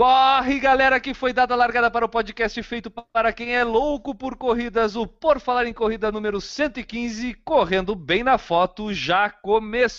[0.00, 4.14] Corre, galera, que foi dada a largada para o podcast feito para quem é louco
[4.14, 4.96] por corridas.
[4.96, 9.92] O Por Falar em Corrida número 115, correndo bem na foto, já começou!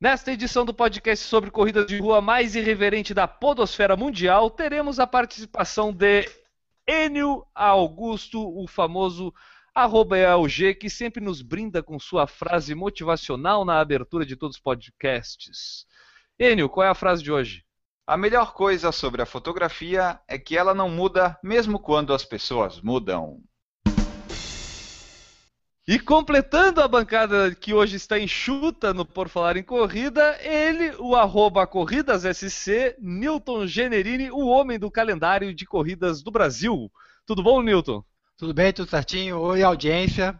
[0.00, 5.08] Nesta edição do podcast sobre corridas de rua mais irreverente da podosfera mundial, teremos a
[5.08, 6.24] participação de
[6.86, 9.34] Enio Augusto, o famoso
[9.74, 14.62] arroba EAUG, que sempre nos brinda com sua frase motivacional na abertura de todos os
[14.62, 15.84] podcasts.
[16.38, 17.64] Enio, qual é a frase de hoje?
[18.06, 22.80] A melhor coisa sobre a fotografia é que ela não muda mesmo quando as pessoas
[22.80, 23.42] mudam.
[25.86, 31.14] E completando a bancada que hoje está enxuta no Por Falar em Corrida, ele, o
[31.14, 36.90] arroba CorridasSC, Newton Generini, o homem do calendário de corridas do Brasil.
[37.26, 38.02] Tudo bom, Newton?
[38.36, 39.38] Tudo bem, tudo certinho?
[39.38, 40.36] Oi, audiência.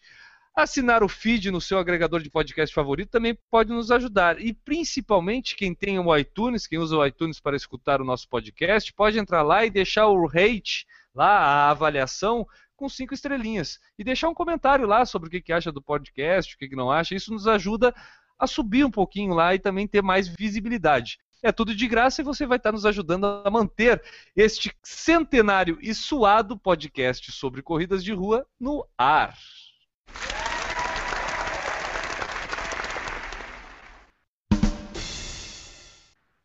[0.54, 4.38] Assinar o feed no seu agregador de podcast favorito também pode nos ajudar.
[4.38, 8.92] E principalmente quem tem o iTunes, quem usa o iTunes para escutar o nosso podcast,
[8.92, 12.46] pode entrar lá e deixar o rate, lá a avaliação,
[12.82, 13.78] com cinco estrelinhas.
[13.96, 16.74] E deixar um comentário lá sobre o que, que acha do podcast, o que, que
[16.74, 17.14] não acha.
[17.14, 17.94] Isso nos ajuda
[18.36, 21.18] a subir um pouquinho lá e também ter mais visibilidade.
[21.44, 24.02] É tudo de graça e você vai estar nos ajudando a manter
[24.34, 29.36] este centenário e suado podcast sobre corridas de rua no ar.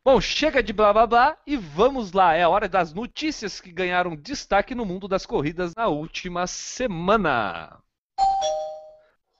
[0.07, 2.33] Bom, chega de blá blá blá e vamos lá.
[2.33, 7.77] É a hora das notícias que ganharam destaque no mundo das corridas na última semana.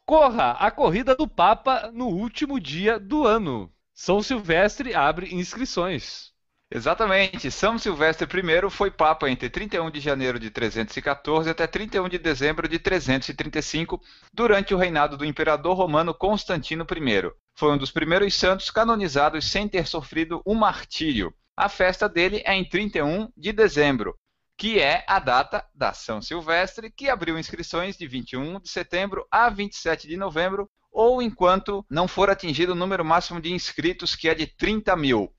[0.05, 3.71] Corra a corrida do Papa no último dia do ano.
[3.93, 6.33] São Silvestre abre inscrições.
[6.69, 7.49] Exatamente.
[7.49, 12.67] São Silvestre I foi Papa entre 31 de janeiro de 314 até 31 de dezembro
[12.67, 14.01] de 335,
[14.33, 17.31] durante o reinado do imperador romano Constantino I.
[17.59, 21.33] Foi um dos primeiros santos canonizados sem ter sofrido um martírio.
[21.55, 24.15] A festa dele é em 31 de dezembro,
[24.55, 29.49] que é a data da São Silvestre, que abriu inscrições de 21 de setembro a
[29.49, 34.35] 27 de novembro, ou enquanto não for atingido o número máximo de inscritos, que é
[34.35, 35.33] de 30 mil.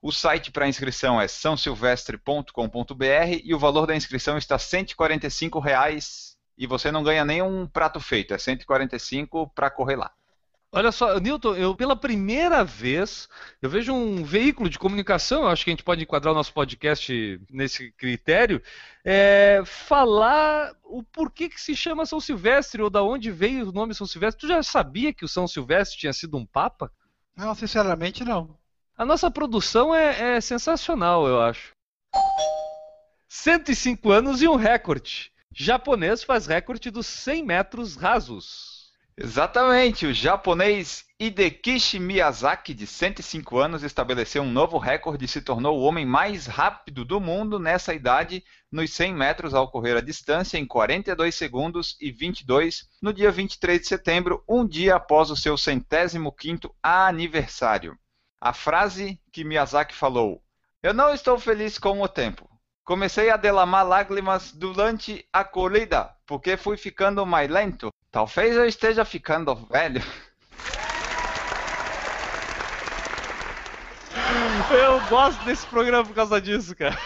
[0.00, 6.64] O site para inscrição é sãosilvestre.com.br e o valor da inscrição está 145 reais, e
[6.64, 10.12] você não ganha nem um prato feito, é 145 para correr lá.
[10.72, 13.28] Olha só, Newton, eu pela primeira vez
[13.62, 16.52] eu vejo um veículo de comunicação, eu acho que a gente pode enquadrar o nosso
[16.52, 18.60] podcast nesse critério,
[19.04, 23.94] é, falar o porquê que se chama São Silvestre ou da onde veio o nome
[23.94, 24.40] São Silvestre.
[24.40, 26.92] Tu já sabia que o São Silvestre tinha sido um papa?
[27.36, 28.58] Não, sinceramente não.
[28.98, 31.70] A nossa produção é, é sensacional, eu acho.
[33.28, 35.30] 105 anos e um recorde.
[35.52, 38.75] Japonês faz recorde dos 100 metros rasos.
[39.18, 45.78] Exatamente, o japonês Hidekishi Miyazaki, de 105 anos, estabeleceu um novo recorde e se tornou
[45.78, 50.58] o homem mais rápido do mundo nessa idade nos 100 metros ao correr a distância
[50.58, 55.56] em 42 segundos e 22 no dia 23 de setembro, um dia após o seu
[55.56, 57.98] centésimo quinto aniversário.
[58.38, 60.42] A frase que Miyazaki falou:
[60.82, 62.46] Eu não estou feliz com o tempo.
[62.84, 67.88] Comecei a derramar lágrimas durante a corrida, porque fui ficando mais lento.
[68.16, 70.02] Talvez eu esteja ficando velho.
[74.70, 76.96] Eu gosto desse programa por causa disso, cara.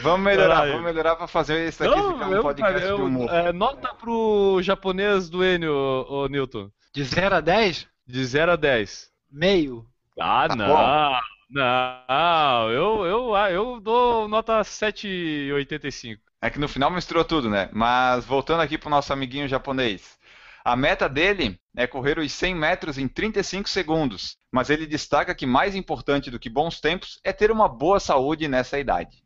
[0.00, 0.72] Vamos melhorar, Caralho.
[0.72, 3.30] vamos melhorar pra fazer isso aqui ficar um eu, podcast cara, eu- de humor.
[3.30, 6.70] é, nota pro japonês do Enio, ô, ô, Newton.
[6.94, 9.10] De 0 a 10, De 0 a 10.
[9.30, 9.86] meio.
[10.18, 10.66] Ah, Tá não.
[11.48, 16.18] Não, eu, eu, ah, eu dou nota 7,85.
[16.42, 17.70] É que no final misturou tudo, né?
[17.72, 20.18] Mas voltando aqui pro nosso amiguinho japonês.
[20.64, 25.46] A meta dele é correr os 100 metros em 35 segundos, mas ele destaca que
[25.46, 29.22] mais importante do que bons tempos é ter uma boa saúde nessa idade.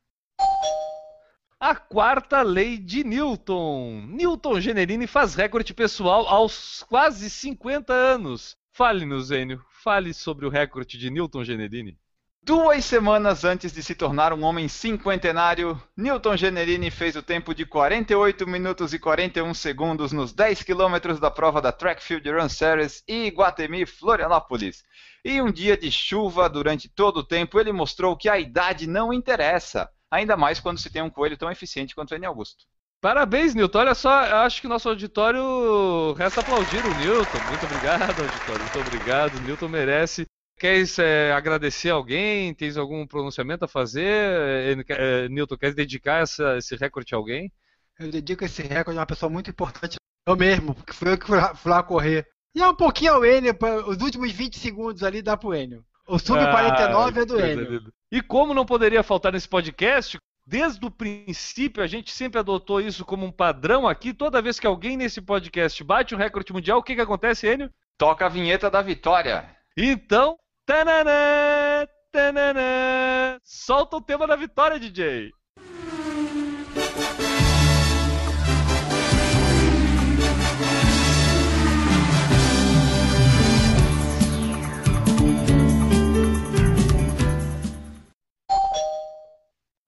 [1.58, 4.06] A quarta lei de Newton.
[4.08, 8.56] Newton Generini faz recorde pessoal aos quase 50 anos.
[8.72, 9.64] Fale-nos, Enio.
[9.82, 11.98] Fale sobre o recorde de Newton Generini.
[12.42, 17.66] Duas semanas antes de se tornar um homem cinquentenário, Newton Generini fez o tempo de
[17.66, 23.04] 48 minutos e 41 segundos nos 10 quilômetros da prova da Track Field Run Series
[23.06, 24.82] e Iguatemi, Florianópolis.
[25.22, 29.12] E um dia de chuva durante todo o tempo, ele mostrou que a idade não
[29.12, 32.24] interessa, ainda mais quando se tem um coelho tão eficiente quanto o N.
[32.24, 32.64] Augusto.
[33.02, 33.78] Parabéns, Newton.
[33.78, 34.10] Olha só,
[34.44, 37.38] acho que nosso auditório resta aplaudir o Newton.
[37.48, 38.62] Muito obrigado, auditório.
[38.62, 39.40] Muito obrigado.
[39.40, 40.26] Newton merece.
[40.60, 42.52] Queres é, agradecer alguém?
[42.52, 44.04] Tens algum pronunciamento a fazer?
[44.04, 47.50] É, é, Newton, queres dedicar essa- esse recorde a alguém?
[47.98, 49.96] Eu dedico esse recorde a uma pessoa muito importante.
[50.28, 52.26] Eu mesmo, porque fui eu que fui lá, fui lá correr.
[52.54, 55.82] E é um pouquinho ao Enio, os últimos 20 segundos ali dá pro Enio.
[56.06, 57.92] O sub-49 é do Ah, Enio.
[58.12, 63.02] E como não poderia faltar nesse podcast, desde o princípio a gente sempre adotou isso
[63.02, 64.12] como um padrão aqui.
[64.12, 67.70] Toda vez que alguém nesse podcast bate um recorde mundial, o que, que acontece, Enio?
[67.96, 69.56] Toca a vinheta da vitória.
[69.74, 70.36] Então,
[70.66, 75.32] tananã, tananã, solta o tema da vitória, DJ.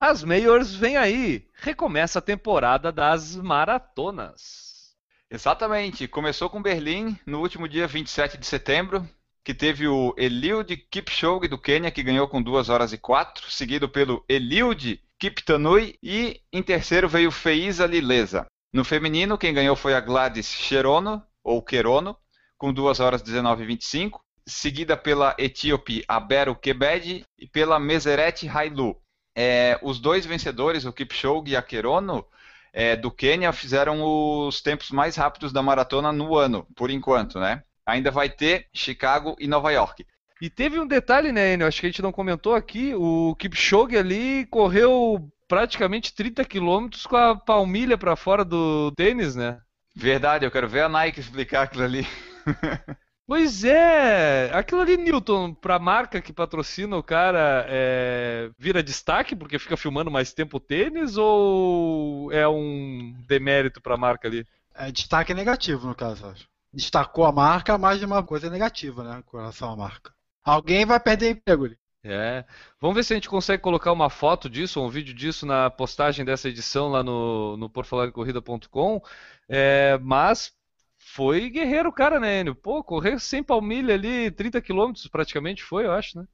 [0.05, 1.47] As Mayors vêm aí.
[1.55, 4.93] Recomeça a temporada das maratonas.
[5.31, 6.09] Exatamente.
[6.09, 9.09] Começou com Berlim no último dia 27 de setembro,
[9.43, 13.89] que teve o Eliud Kipchoge do Quênia, que ganhou com 2 horas e 4, seguido
[13.89, 18.45] pelo Eliud Kiptanui e em terceiro veio Feiza Lilesa.
[18.73, 22.17] No feminino, quem ganhou foi a Gladys Cherono, ou Querono,
[22.57, 28.97] com 2 horas 19 e 25, seguida pela etíope Abero Kebede e pela Meseret Hailu.
[29.35, 32.25] É, os dois vencedores, o Kipchoge e a Querono,
[32.71, 37.63] é, do Quênia fizeram os tempos mais rápidos da maratona no ano, por enquanto, né?
[37.85, 40.05] Ainda vai ter Chicago e Nova York.
[40.41, 41.67] E teve um detalhe, né, Enio?
[41.67, 42.93] Acho que a gente não comentou aqui.
[42.95, 49.59] O Kipchoge ali correu praticamente 30 quilômetros com a palmilha para fora do tênis, né?
[49.95, 52.07] Verdade, eu quero ver a Nike explicar aquilo ali.
[53.25, 59.57] Pois é, aquilo ali, Newton, pra marca que patrocina o cara, é, vira destaque porque
[59.57, 64.45] fica filmando mais tempo o tênis ou é um demérito pra marca ali?
[64.75, 66.45] É destaque negativo, no caso, acho.
[66.73, 70.13] Destacou a marca, mas de uma coisa negativa, né, com relação à marca.
[70.43, 71.77] Alguém vai perder emprego ali.
[72.03, 72.43] É.
[72.81, 75.69] Vamos ver se a gente consegue colocar uma foto disso, ou um vídeo disso na
[75.69, 79.01] postagem dessa edição lá no, no porfalarencorrida.com.
[79.47, 80.51] É, mas
[80.97, 82.55] foi guerreiro o cara, né, Enio?
[82.55, 86.27] Pô, correr sem palmilha ali, 30 quilômetros praticamente foi, eu acho, né?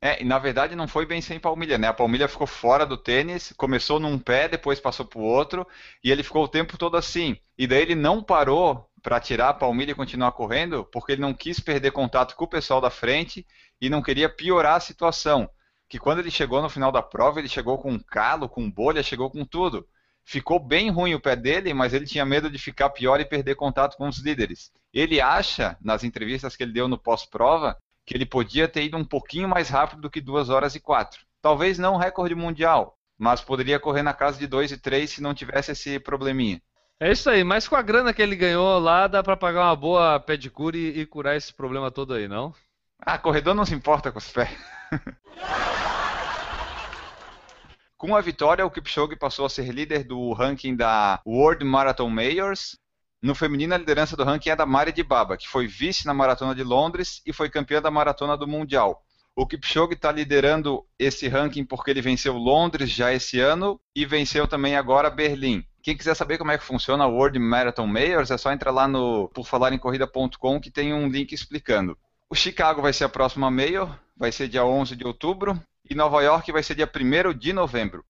[0.00, 1.88] É, e na verdade não foi bem sem palmilha, né?
[1.88, 5.66] A palmilha ficou fora do tênis, começou num pé, depois passou pro outro,
[6.02, 7.38] e ele ficou o tempo todo assim.
[7.56, 11.34] E daí ele não parou para tirar a palmilha e continuar correndo, porque ele não
[11.34, 13.46] quis perder contato com o pessoal da frente
[13.78, 15.46] e não queria piorar a situação.
[15.86, 19.30] Que quando ele chegou no final da prova, ele chegou com calo, com bolha, chegou
[19.30, 19.86] com tudo.
[20.24, 23.56] Ficou bem ruim o pé dele, mas ele tinha medo de ficar pior e perder
[23.56, 24.72] contato com os líderes.
[24.90, 29.04] Ele acha, nas entrevistas que ele deu no pós-prova, que ele podia ter ido um
[29.04, 31.20] pouquinho mais rápido do que 2 horas e 4.
[31.42, 35.20] Talvez não um recorde mundial, mas poderia correr na casa de 2 e 3 se
[35.20, 36.58] não tivesse esse probleminha.
[37.00, 39.76] É isso aí, mas com a grana que ele ganhou lá, dá pra pagar uma
[39.76, 42.54] boa pedicure e, e curar esse problema todo aí, não?
[42.98, 44.48] Ah, corredor não se importa com os pés.
[47.98, 52.78] com a vitória, o Kipchoge passou a ser líder do ranking da World Marathon Majors.
[53.20, 56.14] No feminino, a liderança do ranking é da Mari de Baba, que foi vice na
[56.14, 59.02] Maratona de Londres e foi campeã da Maratona do Mundial.
[59.34, 64.46] O Kipchoge está liderando esse ranking porque ele venceu Londres já esse ano e venceu
[64.46, 65.66] também agora Berlim.
[65.84, 68.88] Quem quiser saber como é que funciona a World Marathon Majors, é só entrar lá
[68.88, 71.94] no porfalarencorrida.com que tem um link explicando.
[72.30, 76.22] O Chicago vai ser a próxima Major, vai ser dia 11 de outubro, e Nova
[76.22, 78.02] York vai ser dia 1 de novembro.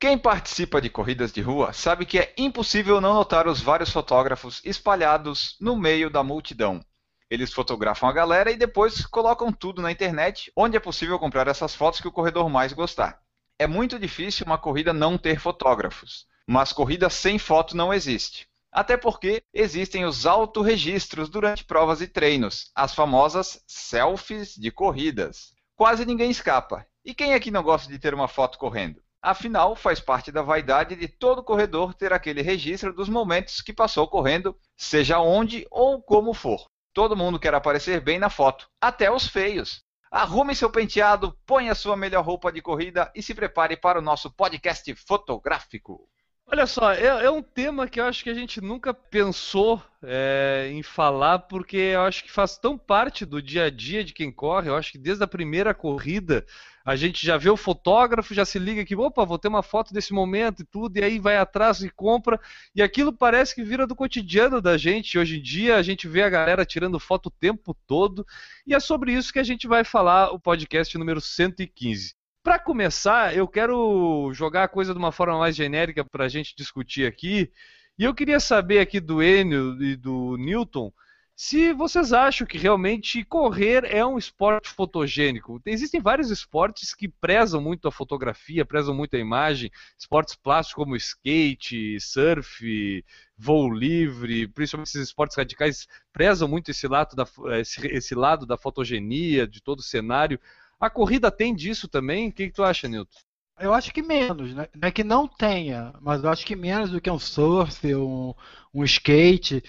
[0.00, 4.62] Quem participa de corridas de rua sabe que é impossível não notar os vários fotógrafos
[4.64, 6.80] espalhados no meio da multidão.
[7.28, 11.74] Eles fotografam a galera e depois colocam tudo na internet, onde é possível comprar essas
[11.74, 13.22] fotos que o corredor mais gostar.
[13.56, 18.48] É muito difícil uma corrida não ter fotógrafos, mas corrida sem foto não existe.
[18.72, 25.52] Até porque existem os autorregistros durante provas e treinos, as famosas selfies de corridas.
[25.76, 26.84] Quase ninguém escapa.
[27.04, 29.00] E quem aqui não gosta de ter uma foto correndo?
[29.22, 34.08] Afinal, faz parte da vaidade de todo corredor ter aquele registro dos momentos que passou
[34.08, 36.66] correndo, seja onde ou como for.
[36.92, 39.83] Todo mundo quer aparecer bem na foto, até os feios.
[40.16, 44.30] Arrume seu penteado, ponha sua melhor roupa de corrida e se prepare para o nosso
[44.30, 46.08] podcast fotográfico.
[46.46, 50.68] Olha só, é, é, um tema que eu acho que a gente nunca pensou é,
[50.70, 54.30] em falar, porque eu acho que faz tão parte do dia a dia de quem
[54.30, 54.68] corre.
[54.68, 56.44] Eu acho que desde a primeira corrida
[56.84, 59.94] a gente já vê o fotógrafo, já se liga que, opa, vou ter uma foto
[59.94, 62.38] desse momento e tudo, e aí vai atrás e compra.
[62.74, 65.18] E aquilo parece que vira do cotidiano da gente.
[65.18, 68.24] Hoje em dia a gente vê a galera tirando foto o tempo todo.
[68.66, 72.14] E é sobre isso que a gente vai falar o podcast número 115.
[72.44, 76.54] Para começar, eu quero jogar a coisa de uma forma mais genérica para a gente
[76.54, 77.50] discutir aqui.
[77.98, 80.92] E eu queria saber aqui do Enio e do Newton
[81.34, 85.58] se vocês acham que realmente correr é um esporte fotogênico.
[85.64, 90.96] Existem vários esportes que prezam muito a fotografia, prezam muito a imagem, esportes plásticos como
[90.96, 93.04] skate, surf,
[93.38, 97.26] voo livre, principalmente esses esportes radicais prezam muito esse lado da,
[97.58, 100.38] esse, esse lado da fotogenia, de todo o cenário.
[100.80, 102.28] A corrida tem disso também?
[102.28, 103.18] O que, que tu acha, Nilton?
[103.58, 104.66] Eu acho que menos, né?
[104.74, 108.34] Não é que não tenha, mas eu acho que menos do que um surf, um,
[108.74, 109.62] um skate,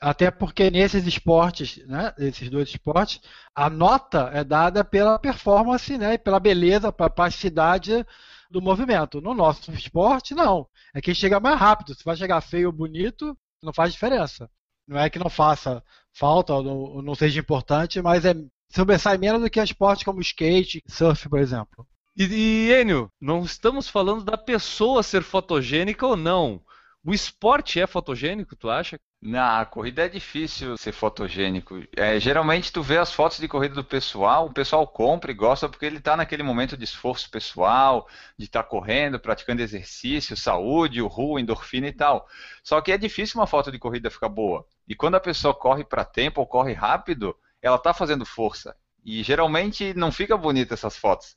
[0.00, 3.20] até porque nesses esportes, né, esses dois esportes,
[3.52, 8.06] a nota é dada pela performance, né, pela beleza, pela plasticidade
[8.48, 9.20] do movimento.
[9.20, 10.68] No nosso esporte, não.
[10.94, 11.94] É quem chega mais rápido.
[11.94, 14.48] Se vai chegar feio ou bonito, não faz diferença.
[14.86, 18.34] Não é que não faça falta ou não seja importante, mas é
[18.74, 21.86] sobressai menos do que esportes como skate, surf, por exemplo.
[22.16, 26.62] E, e Enio, não estamos falando da pessoa ser fotogênica ou não.
[27.04, 28.96] O esporte é fotogênico, tu acha?
[29.20, 31.82] Na corrida é difícil ser fotogênico.
[31.96, 35.68] É, geralmente tu vê as fotos de corrida do pessoal, o pessoal compra e gosta
[35.68, 38.06] porque ele está naquele momento de esforço pessoal,
[38.38, 42.26] de estar tá correndo, praticando exercício, saúde, o rua, endorfina e tal.
[42.62, 44.64] Só que é difícil uma foto de corrida ficar boa.
[44.86, 48.76] E quando a pessoa corre para tempo ou corre rápido, ela está fazendo força.
[49.04, 51.36] E geralmente não fica bonita essas fotos.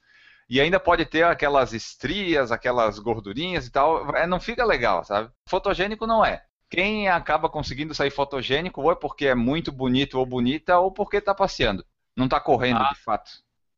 [0.49, 4.15] E ainda pode ter aquelas estrias, aquelas gordurinhas e tal.
[4.15, 5.31] É, não fica legal, sabe?
[5.47, 6.43] Fotogênico não é.
[6.69, 11.17] Quem acaba conseguindo sair fotogênico ou é porque é muito bonito ou bonita ou porque
[11.17, 11.85] está passeando.
[12.15, 12.89] Não está correndo ah.
[12.93, 13.31] de fato.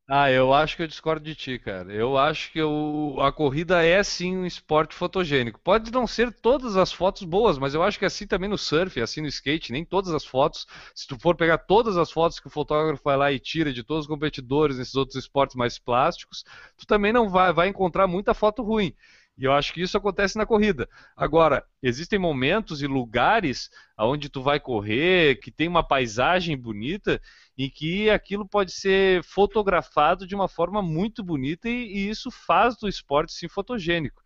[0.10, 1.92] Ah, eu acho que eu discordo de ti, cara.
[1.94, 5.60] Eu acho que eu, a corrida é sim um esporte fotogênico.
[5.60, 8.58] Pode não ser todas as fotos boas, mas eu acho que é assim também no
[8.58, 10.66] surf, é assim no skate, nem todas as fotos.
[10.96, 13.84] Se tu for pegar todas as fotos que o fotógrafo vai lá e tira de
[13.84, 16.46] todos os competidores nesses outros esportes mais plásticos,
[16.78, 18.94] tu também não vai, vai encontrar muita foto ruim.
[19.38, 20.90] E eu acho que isso acontece na corrida.
[21.16, 27.22] Agora, existem momentos e lugares onde tu vai correr, que tem uma paisagem bonita,
[27.58, 32.78] em que aquilo pode ser fotografado de uma forma muito bonita e, e isso faz
[32.78, 34.22] do esporte sim fotogênico.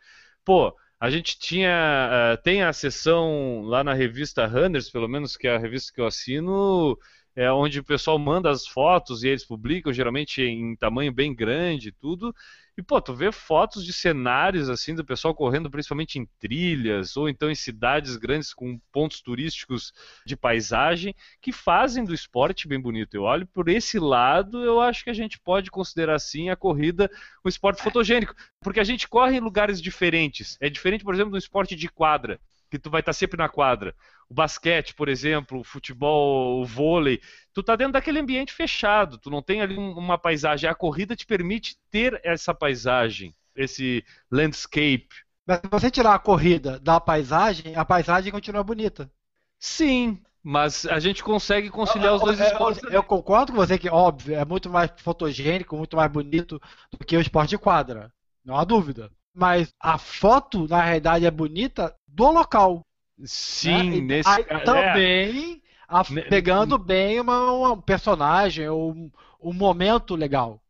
[0.45, 5.47] Pô, a gente tinha uh, tem a sessão lá na revista Runners, pelo menos que
[5.47, 6.97] é a revista que eu assino,
[7.35, 11.89] é onde o pessoal manda as fotos e eles publicam geralmente em tamanho bem grande
[11.89, 12.33] e tudo.
[12.77, 17.27] E, pô, tu vê fotos de cenários, assim, do pessoal correndo principalmente em trilhas, ou
[17.27, 19.91] então em cidades grandes com pontos turísticos
[20.25, 23.13] de paisagem, que fazem do esporte bem bonito.
[23.13, 27.09] Eu olho por esse lado, eu acho que a gente pode considerar, sim, a corrida
[27.43, 28.33] um esporte fotogênico.
[28.61, 30.57] Porque a gente corre em lugares diferentes.
[30.61, 32.39] É diferente, por exemplo, do esporte de quadra
[32.71, 33.93] que tu vai estar sempre na quadra.
[34.29, 37.19] O basquete, por exemplo, o futebol, o vôlei,
[37.53, 40.69] tu tá dentro daquele ambiente fechado, tu não tem ali uma paisagem.
[40.69, 45.09] A corrida te permite ter essa paisagem, esse landscape.
[45.45, 49.11] Mas se você tirar a corrida da paisagem, a paisagem continua bonita.
[49.59, 52.83] Sim, mas a gente consegue conciliar os dois esportes.
[52.83, 56.59] Eu, eu, concordo com você que, óbvio, é muito mais fotogênico, muito mais bonito
[56.91, 58.11] do que o esporte de quadra.
[58.43, 59.11] Não há dúvida.
[59.33, 62.85] Mas a foto, na realidade, é bonita do local.
[63.23, 64.15] Sim, né?
[64.15, 65.60] nesse aí, também
[65.91, 70.63] a, pegando bem uma, uma personagem ou um, um, momento legal.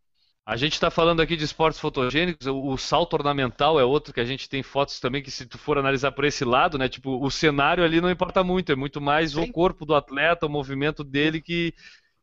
[0.44, 4.20] A gente está falando aqui de esportes fotogênicos, o, o, salto ornamental é outro que
[4.20, 7.24] a gente tem fotos também que se tu for analisar por esse lado, né, tipo,
[7.24, 9.42] o cenário ali não importa muito, é muito mais Sim.
[9.42, 11.72] o corpo do atleta, o movimento dele que,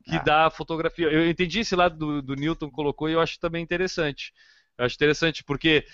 [0.05, 0.23] que ah.
[0.23, 1.07] dá a fotografia.
[1.07, 4.33] Eu entendi esse lado do, do Newton colocou e eu acho também interessante.
[4.77, 5.87] Eu acho interessante porque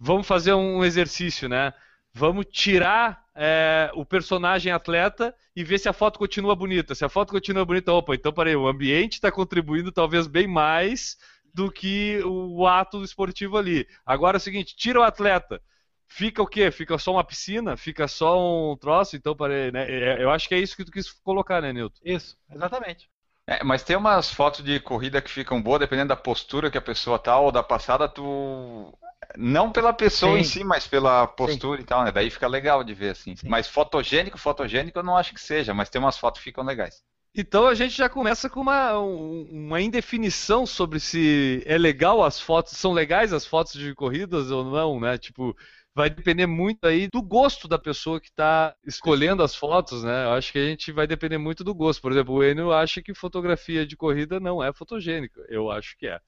[0.00, 1.74] vamos fazer um exercício, né?
[2.14, 6.94] Vamos tirar é, o personagem atleta e ver se a foto continua bonita.
[6.94, 11.16] Se a foto continua bonita, opa, então peraí, o ambiente está contribuindo talvez bem mais
[11.54, 13.86] do que o ato esportivo ali.
[14.04, 15.60] Agora é o seguinte, tira o atleta.
[16.06, 16.70] Fica o quê?
[16.70, 17.74] Fica só uma piscina?
[17.76, 18.38] Fica só
[18.72, 19.16] um troço?
[19.16, 19.90] Então, peraí, né?
[19.90, 22.00] É, eu acho que é isso que tu quis colocar, né, Nilton?
[22.04, 23.08] Isso, exatamente.
[23.52, 26.82] É, mas tem umas fotos de corrida que ficam boas, dependendo da postura que a
[26.82, 28.96] pessoa tá ou da passada, tu.
[29.36, 30.40] Não pela pessoa Sim.
[30.40, 32.12] em si, mas pela postura e tal, né?
[32.12, 33.36] Daí fica legal de ver, assim.
[33.36, 33.48] Sim.
[33.48, 37.02] Mas fotogênico, fotogênico eu não acho que seja, mas tem umas fotos que ficam legais.
[37.34, 42.38] Então a gente já começa com uma, um- uma indefinição sobre se é legal as
[42.40, 45.16] fotos, são legais as fotos de corridas ou não, né?
[45.16, 45.56] Tipo,
[45.94, 50.24] vai depender muito aí do gosto da pessoa que está escolhendo as fotos, né?
[50.24, 52.00] Eu acho que a gente vai depender muito do gosto.
[52.00, 55.44] Por exemplo, o Enio acha que fotografia de corrida não é fotogênica.
[55.48, 56.20] Eu acho que é.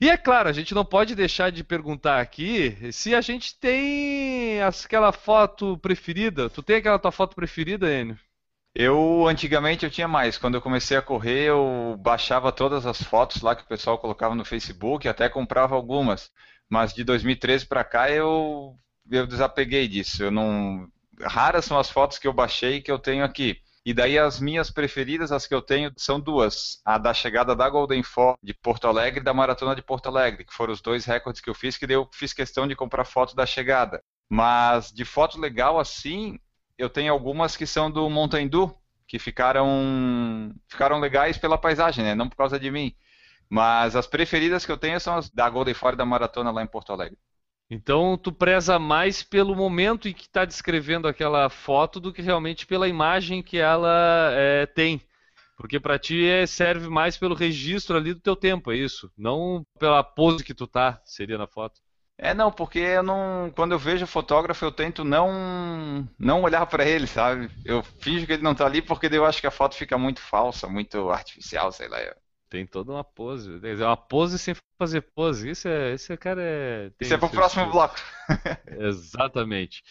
[0.00, 4.62] E é claro, a gente não pode deixar de perguntar aqui se a gente tem
[4.62, 6.48] aquela foto preferida.
[6.48, 8.16] Tu tem aquela tua foto preferida, Enio?
[8.72, 10.38] Eu, antigamente, eu tinha mais.
[10.38, 14.36] Quando eu comecei a correr, eu baixava todas as fotos lá que o pessoal colocava
[14.36, 16.30] no Facebook, até comprava algumas.
[16.68, 18.76] Mas de 2013 para cá, eu,
[19.10, 20.22] eu desapeguei disso.
[20.22, 20.88] Eu não...
[21.20, 23.60] Raras são as fotos que eu baixei que eu tenho aqui.
[23.84, 26.80] E daí as minhas preferidas, as que eu tenho, são duas.
[26.84, 30.44] A da chegada da Golden Four de Porto Alegre e da Maratona de Porto Alegre,
[30.44, 33.06] que foram os dois recordes que eu fiz, que daí eu fiz questão de comprar
[33.06, 34.02] foto da chegada.
[34.28, 36.38] Mas de foto legal assim,
[36.76, 38.50] eu tenho algumas que são do Mountain
[39.06, 42.14] que ficaram, ficaram legais pela paisagem, né?
[42.14, 42.94] Não por causa de mim.
[43.48, 46.62] Mas as preferidas que eu tenho são as da Golden Four e da Maratona lá
[46.62, 47.18] em Porto Alegre.
[47.70, 52.66] Então tu preza mais pelo momento em que está descrevendo aquela foto do que realmente
[52.66, 55.02] pela imagem que ela é, tem.
[55.56, 59.10] Porque para ti é, serve mais pelo registro ali do teu tempo, é isso?
[59.16, 61.80] Não pela pose que tu tá, seria na foto.
[62.16, 66.66] É, não, porque eu não, quando eu vejo o fotógrafo, eu tento não não olhar
[66.66, 67.50] para ele, sabe?
[67.64, 70.20] Eu finjo que ele não tá ali porque eu acho que a foto fica muito
[70.20, 71.98] falsa, muito artificial, sei lá.
[72.48, 73.60] Tem toda uma pose.
[73.62, 75.50] É uma pose sem fazer pose.
[75.50, 76.90] Isso é, esse cara é.
[76.90, 77.96] tem Isso é pro próximo bloco.
[78.78, 79.82] Exatamente.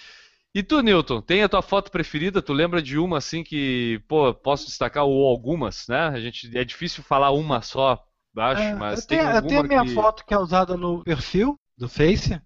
[0.56, 2.42] E tu, Newton, tem a tua foto preferida?
[2.42, 6.08] Tu lembra de uma assim que, pô, posso destacar ou algumas, né?
[6.08, 8.04] A gente é difícil falar uma só,
[8.36, 9.94] acho, É, mas eu tem tenho, eu alguma tenho a minha que...
[9.94, 12.42] foto que é usada no perfil do Face,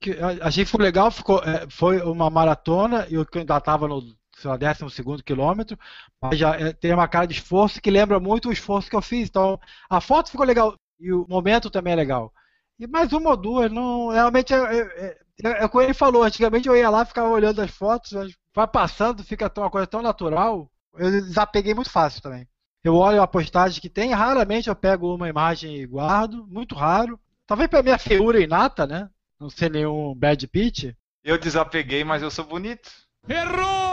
[0.00, 3.88] que eu achei que foi legal, ficou, é, foi uma maratona e eu ainda estava
[3.88, 5.78] no sei lá, 12 segundo quilômetro,
[6.22, 9.02] mas já é, tem uma cara de esforço que lembra muito o esforço que eu
[9.02, 9.28] fiz.
[9.28, 12.32] Então, a foto ficou legal e o momento também é legal.
[12.78, 16.68] E mais uma ou duas, não, realmente é, é, é, é como ele falou, antigamente
[16.68, 20.02] eu ia lá, ficava olhando as fotos, mas vai passando, fica tão- uma coisa tão
[20.02, 22.46] natural, eu desapeguei muito fácil também.
[22.82, 27.18] Eu olho a postagem que tem, raramente eu pego uma imagem e guardo, muito raro.
[27.46, 29.08] Talvez pela minha feiura inata, né?
[29.38, 30.92] Não ser nenhum bad pitch.
[31.22, 32.90] Eu desapeguei, mas eu sou bonito.
[33.28, 33.87] Errou!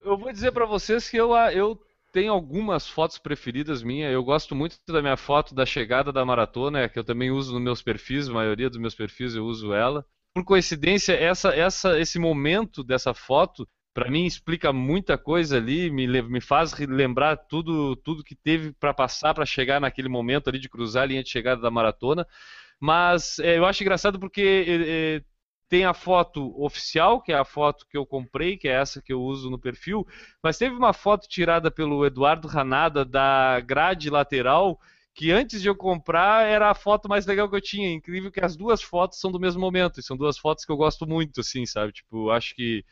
[0.00, 1.80] Eu vou dizer pra vocês que eu, eu
[2.12, 4.12] tenho algumas fotos preferidas minhas.
[4.12, 7.62] Eu gosto muito da minha foto da chegada da maratona, que eu também uso nos
[7.62, 10.04] meus perfis, a maioria dos meus perfis eu uso ela.
[10.34, 16.06] Por coincidência, essa, essa, esse momento dessa foto, pra mim, explica muita coisa ali, me,
[16.22, 20.68] me faz lembrar tudo, tudo que teve pra passar pra chegar naquele momento ali de
[20.68, 22.26] cruzar a linha de chegada da maratona.
[22.80, 25.22] Mas é, eu acho engraçado porque é, é,
[25.72, 29.10] tem a foto oficial, que é a foto que eu comprei, que é essa que
[29.10, 30.06] eu uso no perfil,
[30.42, 34.78] mas teve uma foto tirada pelo Eduardo Ranada da grade lateral,
[35.14, 37.90] que antes de eu comprar era a foto mais legal que eu tinha.
[37.90, 40.76] Incrível que as duas fotos são do mesmo momento, e são duas fotos que eu
[40.76, 41.90] gosto muito, assim, sabe?
[41.90, 42.84] Tipo, acho que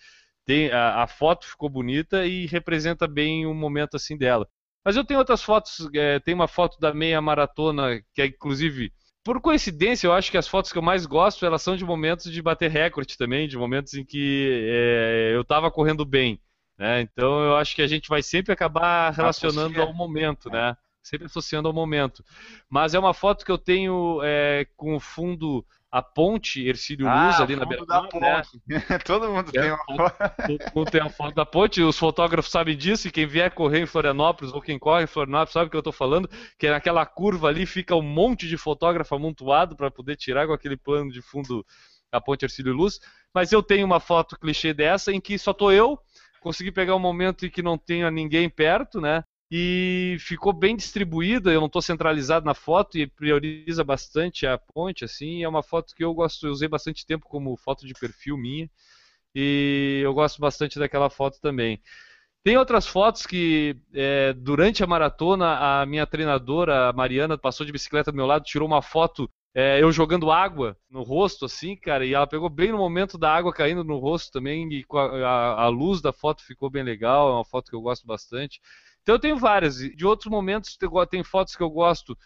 [0.47, 4.49] tem, a, a foto ficou bonita e representa bem o momento assim dela.
[4.83, 8.91] Mas eu tenho outras fotos, é, tem uma foto da meia maratona, que é inclusive
[9.31, 12.33] por coincidência, eu acho que as fotos que eu mais gosto, elas são de momentos
[12.33, 16.41] de bater recorde também, de momentos em que é, eu estava correndo bem.
[16.77, 17.03] Né?
[17.03, 20.77] Então eu acho que a gente vai sempre acabar relacionando ao momento, né?
[21.01, 22.25] Sempre associando ao momento.
[22.69, 27.41] Mas é uma foto que eu tenho é, com o fundo a ponte Ercílio Luz
[27.41, 28.43] ali na fundo da beira né?
[28.43, 29.05] ponte.
[29.05, 30.15] Todo mundo É, tem uma foto.
[30.47, 33.81] Todo mundo tem a foto da ponte, os fotógrafos sabem disso, e quem vier correr
[33.81, 36.71] em Florianópolis ou quem corre em Florianópolis sabe o que eu estou falando, que é
[36.71, 41.11] naquela curva ali fica um monte de fotógrafo amontoado para poder tirar com aquele plano
[41.11, 41.67] de fundo
[42.13, 43.01] a ponte Ercílio Luz.
[43.35, 45.99] Mas eu tenho uma foto clichê dessa em que só tô eu,
[46.41, 49.25] consegui pegar um momento em que não tenha ninguém perto, né?
[49.51, 55.05] E ficou bem distribuída, eu não estou centralizado na foto e prioriza bastante a ponte,
[55.05, 58.37] assim, é uma foto que eu gosto, eu usei bastante tempo como foto de perfil
[58.37, 58.71] minha
[59.35, 61.81] e eu gosto bastante daquela foto também.
[62.45, 67.73] Tem outras fotos que, é, durante a maratona, a minha treinadora, a Mariana, passou de
[67.73, 72.07] bicicleta do meu lado, tirou uma foto é, eu jogando água no rosto, assim, cara,
[72.07, 75.63] e ela pegou bem no momento da água caindo no rosto também, e a, a,
[75.65, 78.61] a, luz da foto ficou bem legal, é uma foto que eu gosto bastante.
[79.03, 79.77] Então eu tenho várias.
[79.77, 80.77] De outros momentos,
[81.11, 82.17] tem fotos que eu gosto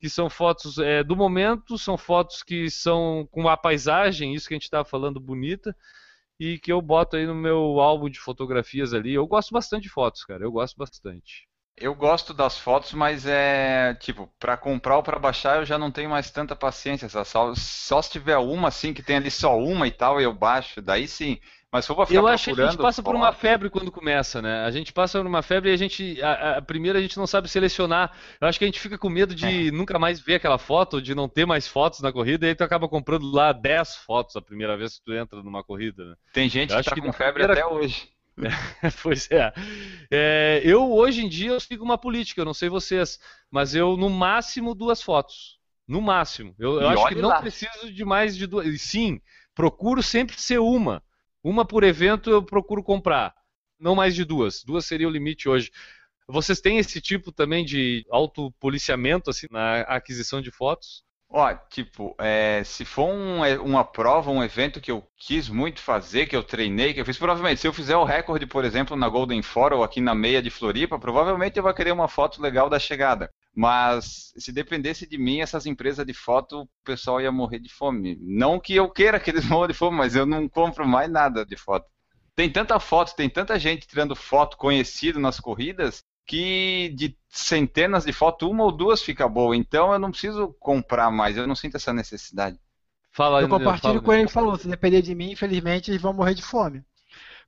[0.00, 4.54] que são fotos é, do momento, são fotos que são com a paisagem, isso que
[4.54, 5.76] a gente estava falando, bonita,
[6.38, 9.12] e que eu boto aí no meu álbum de fotografias ali.
[9.12, 11.46] Eu gosto bastante de fotos, cara, eu gosto bastante.
[11.76, 15.90] Eu gosto das fotos, mas é tipo, para comprar ou para baixar eu já não
[15.90, 17.08] tenho mais tanta paciência.
[17.08, 20.80] Só, só se tiver uma assim que tem ali só uma e tal, eu baixo,
[20.82, 21.38] daí sim.
[21.72, 24.42] Mas se for ficar Eu acho que a gente passa por uma febre quando começa,
[24.42, 24.64] né?
[24.64, 26.20] A gente passa por uma febre e a gente.
[26.20, 28.12] A, a primeira a gente não sabe selecionar.
[28.40, 29.70] Eu acho que a gente fica com medo de é.
[29.70, 32.64] nunca mais ver aquela foto, de não ter mais fotos na corrida, e aí tu
[32.64, 36.04] acaba comprando lá 10 fotos a primeira vez que tu entra numa corrida.
[36.04, 36.14] Né?
[36.32, 37.52] Tem gente eu que tá que com febre primeira...
[37.52, 38.08] até hoje.
[39.02, 39.52] pois é.
[40.10, 40.62] é.
[40.64, 44.10] Eu hoje em dia eu sigo uma política, eu não sei vocês, mas eu no
[44.10, 45.60] máximo duas fotos.
[45.86, 46.54] No máximo.
[46.58, 47.40] Eu, eu acho que não lá.
[47.40, 48.80] preciso de mais de duas.
[48.80, 49.20] Sim,
[49.54, 51.02] procuro sempre ser uma.
[51.42, 53.34] Uma por evento eu procuro comprar.
[53.78, 54.62] Não mais de duas.
[54.62, 55.70] Duas seria o limite hoje.
[56.28, 61.02] Vocês têm esse tipo também de autopoliciamento assim, na aquisição de fotos?
[61.32, 66.26] Ó, tipo, é, se for um, uma prova, um evento que eu quis muito fazer,
[66.26, 69.08] que eu treinei, que eu fiz, provavelmente, se eu fizer o recorde, por exemplo, na
[69.08, 72.68] Golden Four ou aqui na meia de Floripa, provavelmente eu vou querer uma foto legal
[72.68, 73.30] da chegada.
[73.54, 78.16] Mas se dependesse de mim, essas empresas de foto, o pessoal ia morrer de fome.
[78.20, 81.44] Não que eu queira que eles morram de fome, mas eu não compro mais nada
[81.44, 81.86] de foto.
[82.34, 88.12] Tem tanta foto, tem tanta gente tirando foto conhecido nas corridas, que de centenas de
[88.12, 89.56] fotos, uma ou duas fica boa.
[89.56, 92.58] Então eu não preciso comprar mais, eu não sinto essa necessidade.
[93.12, 96.12] Fala, eu compartilho eu com ele que falou, se depender de mim, infelizmente eles vão
[96.12, 96.84] morrer de fome.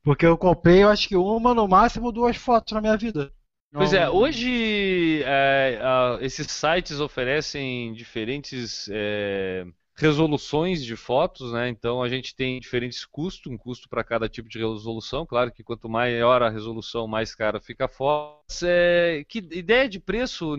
[0.02, 3.32] Porque eu comprei, eu acho que uma, no máximo duas fotos na minha vida.
[3.72, 5.78] Pois é, hoje é,
[6.20, 11.68] esses sites oferecem diferentes é, resoluções de fotos, né?
[11.68, 15.26] Então a gente tem diferentes custos, um custo para cada tipo de resolução.
[15.26, 18.42] Claro que quanto maior a resolução, mais cara fica a foto.
[18.64, 20.54] É, que ideia de preço,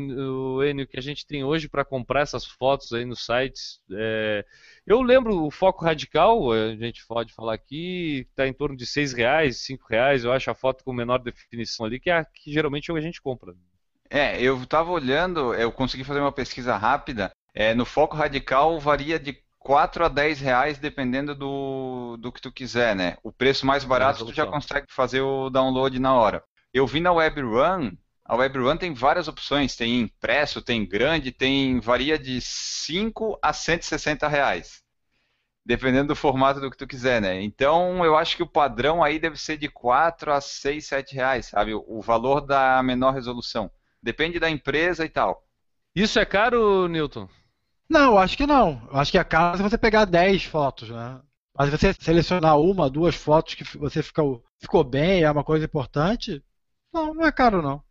[0.63, 3.81] Enio, que a gente tem hoje para comprar essas fotos aí nos sites?
[3.91, 4.45] É,
[4.85, 9.13] eu lembro o foco radical, a gente pode falar aqui, está em torno de seis
[9.13, 10.23] reais, cinco reais.
[10.23, 13.21] Eu acho a foto com menor definição ali, que é a que geralmente a gente
[13.21, 13.55] compra.
[14.09, 19.19] É, eu estava olhando, eu consegui fazer uma pesquisa rápida é, no foco radical varia
[19.19, 23.17] de 4 a 10 reais dependendo do, do que tu quiser, né?
[23.23, 26.43] O preço mais barato tu já consegue fazer o download na hora.
[26.73, 27.91] Eu vi na WebRun,
[28.25, 34.27] a WebRun tem várias opções, tem impresso, tem grande, tem varia de 5 a 160
[34.27, 34.81] reais.
[35.65, 37.41] Dependendo do formato do que tu quiser, né?
[37.41, 41.45] Então eu acho que o padrão aí deve ser de 4 a 6, 7 reais,
[41.45, 41.73] sabe?
[41.73, 43.71] O valor da menor resolução.
[44.01, 45.41] Depende da empresa e tal.
[45.95, 47.29] Isso é caro, Newton?
[47.89, 48.87] Não, acho que não.
[48.91, 51.21] Acho que é caro se você pegar 10 fotos, né?
[51.57, 56.43] Mas você selecionar uma, duas fotos que você ficou, ficou bem, é uma coisa importante,
[56.91, 57.83] não, não é caro não.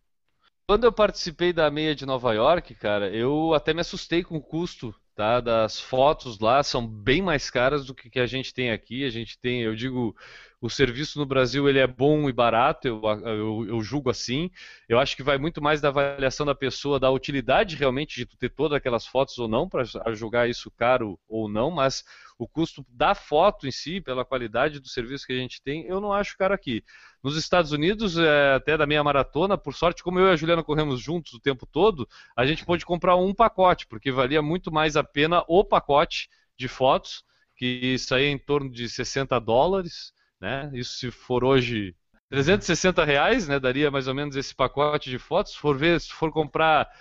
[0.67, 4.41] Quando eu participei da meia de Nova York, cara, eu até me assustei com o
[4.41, 9.05] custo tá, das fotos lá, são bem mais caras do que a gente tem aqui.
[9.05, 10.15] A gente tem, eu digo,
[10.63, 14.49] o serviço no Brasil ele é bom e barato, eu, eu, eu, julgo assim.
[14.87, 18.47] Eu acho que vai muito mais da avaliação da pessoa, da utilidade realmente de ter
[18.47, 22.05] todas aquelas fotos ou não, para julgar isso caro ou não, mas
[22.39, 25.99] o custo da foto em si, pela qualidade do serviço que a gente tem, eu
[25.99, 26.81] não acho caro aqui.
[27.21, 30.63] Nos Estados Unidos, é, até da meia maratona, por sorte, como eu e a Juliana
[30.63, 34.95] corremos juntos o tempo todo, a gente pôde comprar um pacote, porque valia muito mais
[34.95, 37.21] a pena o pacote de fotos,
[37.53, 40.12] que saía em torno de 60 dólares
[40.43, 40.69] né?
[40.73, 41.95] Isso se for hoje
[42.29, 43.59] 360 reais, né?
[43.59, 45.53] Daria mais ou menos esse pacote de fotos.
[45.53, 46.91] Se for ver, se for comprar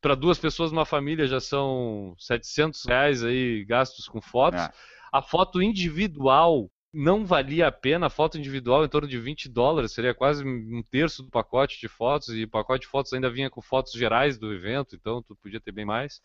[0.00, 4.60] para duas pessoas numa família já são 700 reais aí gastos com fotos.
[4.60, 4.72] É.
[5.12, 9.92] A foto individual não valia a pena, a foto individual em torno de 20 dólares,
[9.92, 13.50] seria quase um terço do pacote de fotos, e o pacote de fotos ainda vinha
[13.50, 16.20] com fotos gerais do evento, então tu podia ter bem mais.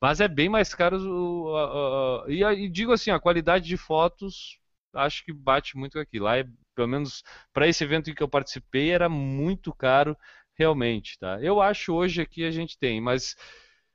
[0.00, 0.96] Mas é bem mais caro.
[2.28, 4.57] E, digo assim, a qualidade de fotos
[4.94, 6.18] acho que bate muito aqui.
[6.18, 7.22] Lá, é, pelo menos
[7.52, 10.16] para esse evento em que eu participei, era muito caro
[10.54, 11.18] realmente.
[11.18, 11.40] Tá?
[11.40, 13.36] Eu acho hoje aqui a gente tem, mas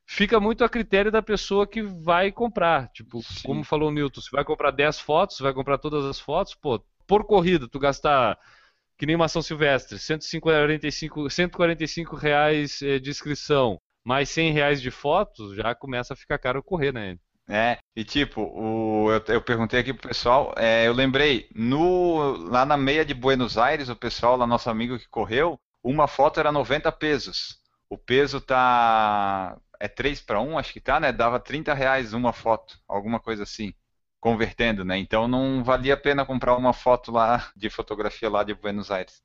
[0.06, 2.90] fica muito a critério da pessoa que vai comprar.
[2.90, 3.44] Tipo, Sim.
[3.44, 6.84] como falou o Newton, você vai comprar 10 fotos, vai comprar todas as fotos, pô,
[7.08, 8.38] por corrida, tu gastar
[8.98, 14.92] que nem uma ação silvestre, 145, 145 reais eh, de inscrição, mais 100 reais de
[14.92, 17.18] fotos, já começa a ficar caro correr, né?
[17.48, 22.66] É, e tipo, o, eu, eu perguntei aqui pro pessoal, é, eu lembrei, no, lá
[22.66, 26.52] na meia de Buenos Aires, o pessoal, lá nosso amigo que correu, uma foto era
[26.52, 27.60] 90 pesos.
[27.90, 31.12] O peso tá é 3 para 1, acho que tá, né?
[31.12, 33.74] Dava 30 reais uma foto, alguma coisa assim,
[34.20, 34.98] convertendo, né?
[34.98, 39.22] Então não valia a pena comprar uma foto lá de fotografia lá de Buenos Aires.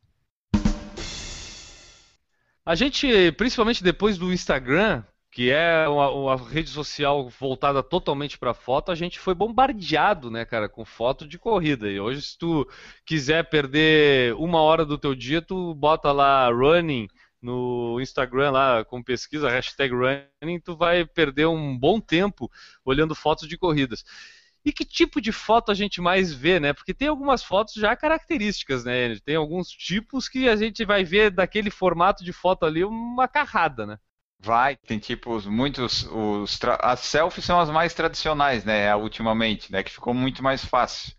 [2.67, 5.05] A gente, principalmente depois do Instagram,
[5.39, 10.45] que é uma, uma rede social voltada totalmente para foto, a gente foi bombardeado, né,
[10.45, 11.89] cara, com foto de corrida.
[11.89, 12.69] E hoje, se tu
[13.07, 17.07] quiser perder uma hora do teu dia, tu bota lá running
[17.41, 22.51] no Instagram lá com pesquisa hashtag running, tu vai perder um bom tempo
[22.85, 24.05] olhando fotos de corridas.
[24.65, 26.73] E que tipo de foto a gente mais vê, né?
[26.73, 29.17] Porque tem algumas fotos já características, né?
[29.25, 33.87] Tem alguns tipos que a gente vai ver daquele formato de foto ali uma carrada,
[33.87, 33.99] né?
[34.41, 36.05] Vai, tem tipos muitos.
[36.05, 38.95] Os as selfies são as mais tradicionais, né?
[38.95, 39.83] Ultimamente, né?
[39.83, 41.13] Que ficou muito mais fácil.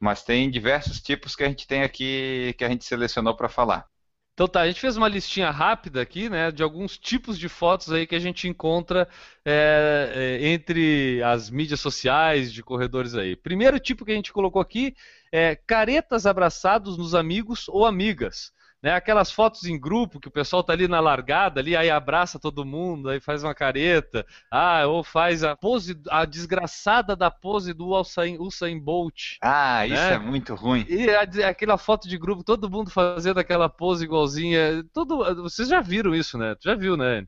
[0.00, 3.86] Mas tem diversos tipos que a gente tem aqui que a gente selecionou para falar.
[4.34, 7.92] Então tá, a gente fez uma listinha rápida aqui, né, de alguns tipos de fotos
[7.92, 9.08] aí que a gente encontra
[9.44, 13.36] é, é, entre as mídias sociais de corredores aí.
[13.36, 14.96] Primeiro tipo que a gente colocou aqui
[15.30, 18.52] é caretas abraçados nos amigos ou amigas.
[18.84, 22.38] Né, aquelas fotos em grupo que o pessoal tá ali na largada, ali aí abraça
[22.38, 27.72] todo mundo, aí faz uma careta, ah, ou faz a pose, a desgraçada da pose
[27.72, 29.38] do Usain, Usain Bolt.
[29.40, 30.12] Ah, isso né?
[30.12, 30.84] é muito ruim.
[30.86, 35.80] E a, aquela foto de grupo, todo mundo fazendo aquela pose igualzinha, todo, vocês já
[35.80, 36.54] viram isso, né?
[36.54, 37.26] Tu já viu, né?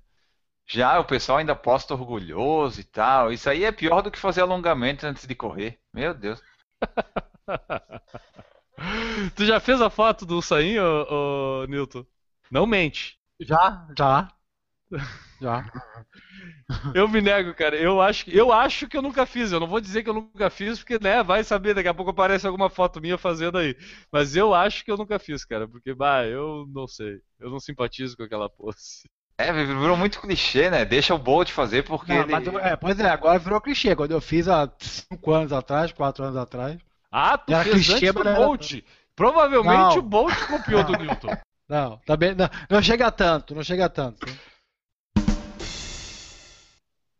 [0.66, 3.32] Já, o pessoal ainda posta orgulhoso e tal.
[3.32, 5.78] Isso aí é pior do que fazer alongamento antes de correr.
[5.90, 6.38] Meu Deus.
[9.34, 12.04] Tu já fez a foto do Sain, ô, ô, Newton?
[12.50, 13.18] Não mente.
[13.40, 14.28] Já, já.
[15.38, 15.62] Já.
[16.94, 17.76] Eu me nego, cara.
[17.76, 19.52] Eu acho, eu acho que eu nunca fiz.
[19.52, 22.10] Eu não vou dizer que eu nunca fiz, porque, né, vai saber, daqui a pouco
[22.10, 23.76] aparece alguma foto minha fazendo aí.
[24.10, 25.68] Mas eu acho que eu nunca fiz, cara.
[25.68, 27.20] Porque, bah, eu não sei.
[27.38, 29.04] Eu não simpatizo com aquela pose.
[29.38, 30.86] É, virou muito clichê, né?
[30.86, 32.12] Deixa o Bolt fazer porque.
[32.12, 32.32] Não, ele...
[32.32, 33.94] mas, é, pois é, agora virou clichê.
[33.94, 36.78] Quando eu fiz há 5 anos atrás, 4 anos atrás.
[37.18, 38.72] Ah, tu era fez antes do Bolt.
[38.74, 38.82] Era...
[39.16, 39.98] Provavelmente não.
[39.98, 41.28] o Bolt copiou do Newton.
[41.68, 44.24] Não, também não, não chega tanto, não chega tanto.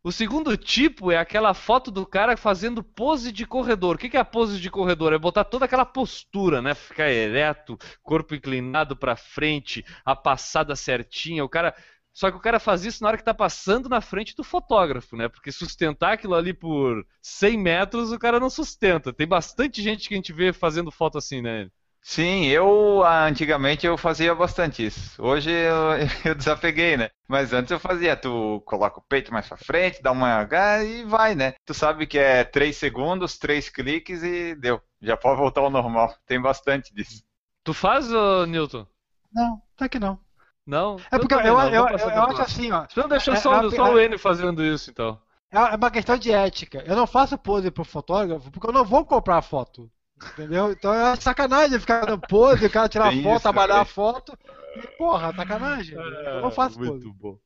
[0.04, 3.96] O segundo tipo é aquela foto do cara fazendo pose de corredor.
[3.96, 5.12] O que é a pose de corredor?
[5.12, 6.76] É botar toda aquela postura, né?
[6.76, 11.44] Ficar ereto, corpo inclinado para frente, a passada certinha.
[11.44, 11.74] O cara
[12.16, 15.18] só que o cara faz isso na hora que tá passando na frente do fotógrafo,
[15.18, 15.28] né?
[15.28, 19.12] Porque sustentar aquilo ali por 100 metros o cara não sustenta.
[19.12, 21.68] Tem bastante gente que a gente vê fazendo foto assim, né?
[22.00, 25.22] Sim, eu antigamente eu fazia bastante isso.
[25.22, 27.10] Hoje eu, eu desapeguei, né?
[27.28, 31.04] Mas antes eu fazia, tu coloca o peito mais pra frente, dá uma H e
[31.04, 31.52] vai, né?
[31.66, 34.80] Tu sabe que é 3 segundos, 3 cliques e deu.
[35.02, 36.14] Já pode voltar ao normal.
[36.26, 37.22] Tem bastante disso.
[37.62, 38.08] Tu faz,
[38.48, 38.86] Newton?
[39.30, 40.18] Não, tá que não.
[40.66, 40.96] Não?
[41.10, 42.84] É porque eu, eu, eu, eu acho assim, ó.
[42.90, 45.18] Então deixa é, só, é, só o N fazendo isso, então.
[45.50, 46.82] É, é uma questão de ética.
[46.86, 49.88] Eu não faço pose pro fotógrafo porque eu não vou comprar foto.
[50.32, 50.72] Entendeu?
[50.72, 54.36] Então é sacanagem ficar dando pose, o cara tirar Tem foto, isso, trabalhar a foto.
[54.76, 55.96] E, porra, sacanagem.
[55.96, 57.16] eu não faço muito pose.
[57.20, 57.38] Bom.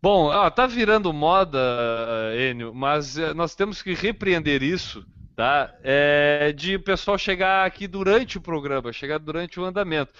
[0.00, 1.58] Bom, ó, tá virando moda,
[2.36, 5.02] Enio, mas eh, nós temos que repreender isso
[5.34, 5.74] tá?
[5.82, 10.12] É, de o pessoal chegar aqui durante o programa, chegar durante o andamento.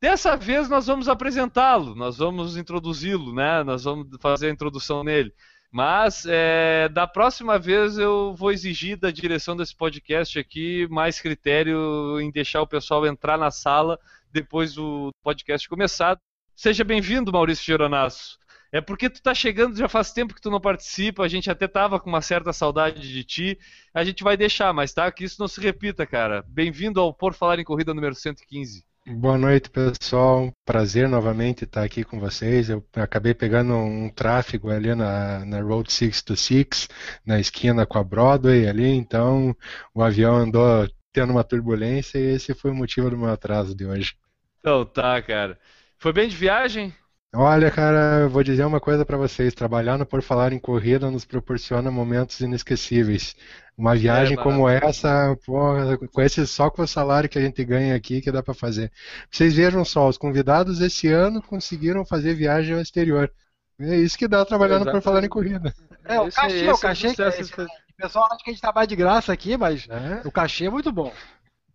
[0.00, 3.62] Dessa vez nós vamos apresentá-lo, nós vamos introduzi-lo, né?
[3.64, 5.32] Nós vamos fazer a introdução nele.
[5.72, 12.20] Mas é, da próxima vez eu vou exigir da direção desse podcast aqui mais critério
[12.20, 13.98] em deixar o pessoal entrar na sala
[14.30, 16.18] depois do podcast começar.
[16.54, 18.38] Seja bem-vindo, Maurício Geronasso.
[18.72, 21.66] É porque tu tá chegando, já faz tempo que tu não participa, a gente até
[21.66, 23.58] tava com uma certa saudade de ti.
[23.94, 25.10] A gente vai deixar, mas tá?
[25.10, 26.44] Que isso não se repita, cara.
[26.48, 28.84] Bem-vindo ao Por Falar em Corrida número 115.
[29.08, 30.52] Boa noite, pessoal.
[30.64, 32.68] Prazer novamente estar aqui com vocês.
[32.68, 36.88] Eu acabei pegando um tráfego ali na, na Road 626,
[37.24, 39.56] na esquina com a Broadway ali, então
[39.94, 43.86] o avião andou tendo uma turbulência e esse foi o motivo do meu atraso de
[43.86, 44.16] hoje.
[44.58, 45.56] Então tá, cara.
[45.96, 46.92] Foi bem de viagem?
[47.34, 49.52] Olha, cara, eu vou dizer uma coisa para vocês.
[49.54, 53.36] Trabalhar no Por Falar em Corrida nos proporciona momentos inesquecíveis.
[53.76, 57.62] Uma viagem é, como essa, porra, com esse só com o salário que a gente
[57.62, 58.90] ganha aqui, que dá para fazer.
[59.30, 63.30] Vocês vejam só, os convidados esse ano conseguiram fazer viagem ao exterior.
[63.78, 65.74] É isso que dá trabalhar no Por Falar em Corrida.
[66.06, 68.86] É, o cachê, esse, o cachê, que, é, o pessoal acha que a gente trabalha
[68.86, 70.26] de graça aqui, mas é.
[70.26, 71.12] o cachê é muito bom.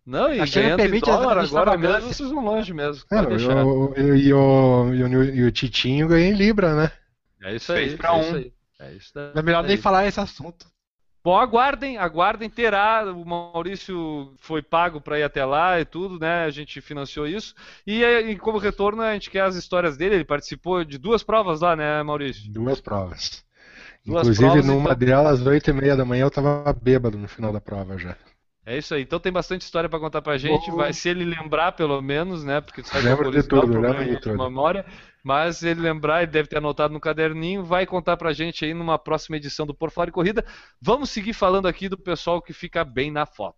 [0.04, 3.04] Não, e a ganhando permite em dólar agora mesmo, vocês vão longe mesmo.
[3.10, 3.20] É,
[3.62, 6.92] o, e, o, e, o, o Titinho ganha em Libra, né?
[7.42, 7.96] É isso aí.
[7.96, 8.20] Pra é um.
[8.20, 8.52] Isso aí.
[8.80, 9.82] É, isso é melhor é nem isso.
[9.82, 10.66] falar esse assunto.
[11.24, 13.04] Bom, aguardem, aguardem, terá.
[13.04, 16.44] O Maurício foi pago para ir até lá e tudo, né?
[16.44, 17.54] A gente financiou isso.
[17.86, 20.16] E, e, como retorno, a gente quer as histórias dele.
[20.16, 22.50] Ele participou de duas provas lá, né, Maurício?
[22.50, 23.44] Duas provas.
[24.04, 24.96] Duas Inclusive, provas, numa então...
[24.96, 28.16] delas, às oito e meia da manhã, eu tava bêbado no final da prova já.
[28.64, 29.02] É isso aí.
[29.02, 30.70] Então tem bastante história para contar pra gente.
[30.70, 32.60] Vai, se ele lembrar, pelo menos, né?
[32.60, 34.38] Porque sabe lembra de tudo, lembra de tudo.
[34.38, 34.86] memória.
[35.22, 38.72] Mas se ele lembrar, ele deve ter anotado no caderninho, vai contar pra gente aí
[38.72, 40.44] numa próxima edição do Por Fora e Corrida.
[40.80, 43.56] Vamos seguir falando aqui do pessoal que fica bem na foto.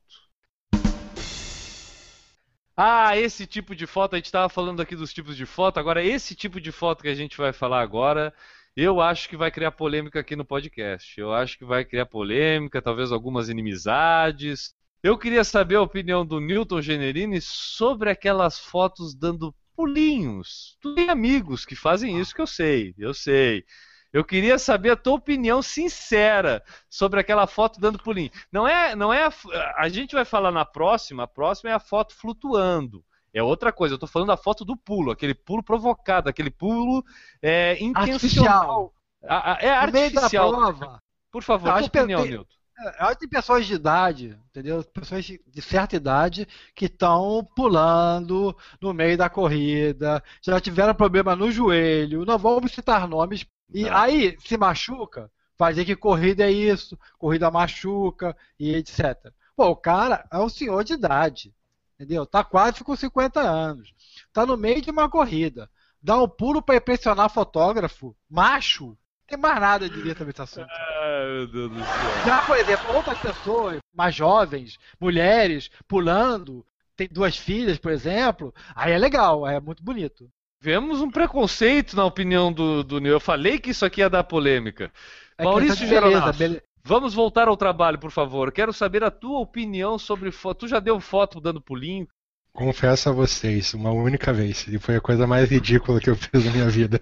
[2.76, 6.02] Ah, esse tipo de foto, a gente estava falando aqui dos tipos de foto, agora
[6.02, 8.34] esse tipo de foto que a gente vai falar agora,
[8.76, 11.18] eu acho que vai criar polêmica aqui no podcast.
[11.20, 14.74] Eu acho que vai criar polêmica, talvez algumas inimizades.
[15.04, 20.78] Eu queria saber a opinião do Newton Generini sobre aquelas fotos dando pulinhos.
[20.80, 23.66] Tu tem amigos que fazem isso que eu sei, eu sei.
[24.10, 28.30] Eu queria saber a tua opinião sincera sobre aquela foto dando pulinho.
[28.50, 29.32] Não é, não é a,
[29.76, 33.04] a gente vai falar na próxima, a próxima é a foto flutuando.
[33.30, 37.04] É outra coisa, eu estou falando da foto do pulo, aquele pulo provocado, aquele pulo
[37.42, 38.04] é, intencional.
[38.06, 38.94] Artificial.
[39.22, 40.98] A, a, é artificial.
[41.30, 42.54] Por favor, a tua opinião, tem, Newton.
[42.76, 44.82] É, eu tem pessoas de idade, entendeu?
[44.84, 51.50] Pessoas de certa idade que estão pulando no meio da corrida, já tiveram problema no
[51.50, 53.96] joelho, não vamos citar nomes, e não.
[53.96, 59.32] aí se machuca, fazer que corrida é isso, corrida machuca e etc.
[59.56, 61.54] Pô, o cara é um senhor de idade,
[61.94, 62.26] entendeu?
[62.26, 63.94] Tá quase com 50 anos,
[64.32, 65.70] tá no meio de uma corrida,
[66.02, 70.68] dá um pulo para impressionar fotógrafo, macho, tem mais nada de ver sobre esse assunto.
[70.70, 72.26] Ai, meu Deus do céu.
[72.26, 76.64] Já, por exemplo, outras pessoas mais jovens, mulheres, pulando,
[76.96, 80.28] tem duas filhas, por exemplo, aí é legal, é muito bonito.
[80.60, 84.90] Vemos um preconceito na opinião do, do Eu falei que isso aqui ia dar polêmica.
[85.36, 86.38] É Maurício Geronasso,
[86.82, 88.50] vamos voltar ao trabalho, por favor.
[88.50, 90.60] Quero saber a tua opinião sobre foto.
[90.60, 92.08] Tu já deu foto dando pulinho?
[92.52, 94.66] Confesso a vocês, uma única vez.
[94.68, 97.00] E foi a coisa mais ridícula que eu fiz na minha vida.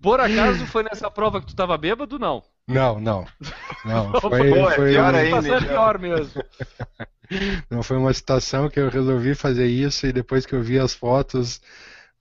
[0.00, 2.42] Por acaso foi nessa prova que tu tava bêbado, não?
[2.66, 3.26] Não, não.
[3.84, 5.56] Não, foi, Pô, é foi pior ainda.
[5.56, 6.42] É pior mesmo.
[7.70, 10.92] Não foi uma situação que eu resolvi fazer isso e depois que eu vi as
[10.92, 11.60] fotos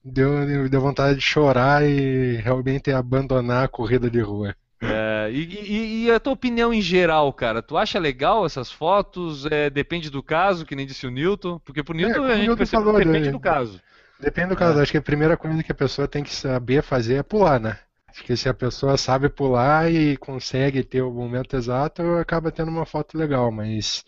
[0.03, 4.55] deu, deu vontade de chorar e realmente abandonar a corrida de rua.
[4.81, 7.61] É, e, e, e, a tua opinião em geral, cara?
[7.61, 9.45] Tu acha legal essas fotos?
[9.47, 11.59] É, depende do caso, que nem disse o Newton?
[11.65, 13.31] Porque pro Newton é, a gente percebe que depende né?
[13.31, 13.81] do caso.
[14.19, 14.79] Depende do caso.
[14.79, 14.81] É.
[14.81, 17.79] Acho que a primeira coisa que a pessoa tem que saber fazer é pular, né?
[18.07, 22.69] Acho que se a pessoa sabe pular e consegue ter o momento exato, acaba tendo
[22.69, 23.51] uma foto legal.
[23.51, 24.03] Mas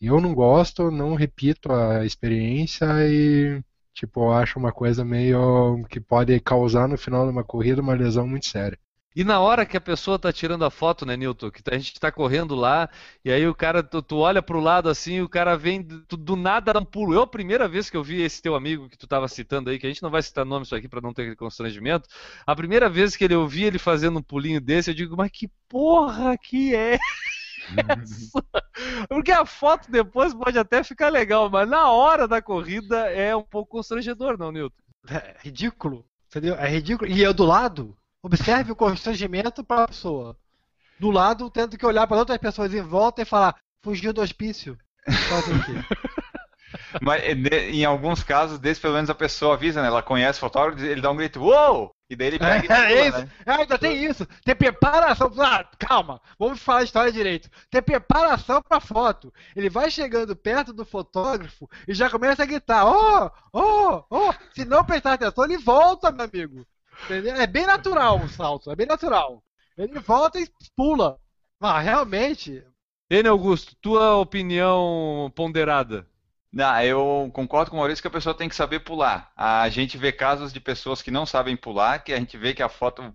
[0.00, 3.62] eu não gosto, não repito a experiência e,
[3.94, 8.26] tipo, acho uma coisa meio que pode causar no final de uma corrida uma lesão
[8.26, 8.78] muito séria.
[9.14, 11.50] E na hora que a pessoa tá tirando a foto, né, Nilton?
[11.50, 12.88] Que a gente tá correndo lá,
[13.24, 16.36] e aí o cara, tu, tu olha pro lado assim, o cara vem tu, do
[16.36, 17.14] nada dá um pulo.
[17.14, 19.78] Eu, a primeira vez que eu vi esse teu amigo que tu tava citando aí,
[19.80, 22.08] que a gente não vai citar nome isso aqui para não ter constrangimento,
[22.46, 25.30] a primeira vez que ele eu vi ele fazendo um pulinho desse, eu digo, mas
[25.32, 26.98] que porra que é?
[29.08, 33.42] Porque a foto depois pode até ficar legal, mas na hora da corrida é um
[33.42, 34.82] pouco constrangedor, não, Nilton?
[35.08, 36.54] É ridículo, entendeu?
[36.54, 37.10] É ridículo.
[37.10, 40.36] E eu do lado, Observe o constrangimento para a pessoa.
[40.98, 44.78] Do lado, tendo que olhar para outras pessoas em volta e falar: fugiu do hospício.
[47.00, 49.88] Mas em alguns casos, desse pelo menos a pessoa avisa, né?
[49.88, 51.92] Ela conhece o fotógrafo, ele dá um grito, uou!
[52.08, 53.18] E daí ele pega é, e pula, é isso.
[53.18, 53.30] Né?
[53.46, 54.26] É, ainda tem isso.
[54.44, 55.32] Tem preparação.
[55.38, 57.48] Ah, calma, vamos falar a história direito.
[57.70, 59.32] Tem preparação para foto.
[59.54, 64.34] Ele vai chegando perto do fotógrafo e já começa a gritar: oh, oh, oh.
[64.54, 66.66] Se não prestar atenção, ele volta, meu amigo.
[67.04, 67.34] Entendeu?
[67.36, 69.42] É bem natural o salto, é bem natural.
[69.76, 71.18] Ele volta e pula.
[71.58, 72.64] Mas realmente.
[73.10, 76.06] Ene Augusto, tua opinião ponderada.
[76.52, 79.30] Não, eu concordo com o Maurício que a pessoa tem que saber pular.
[79.36, 82.62] A gente vê casos de pessoas que não sabem pular, que a gente vê que
[82.62, 83.14] a foto,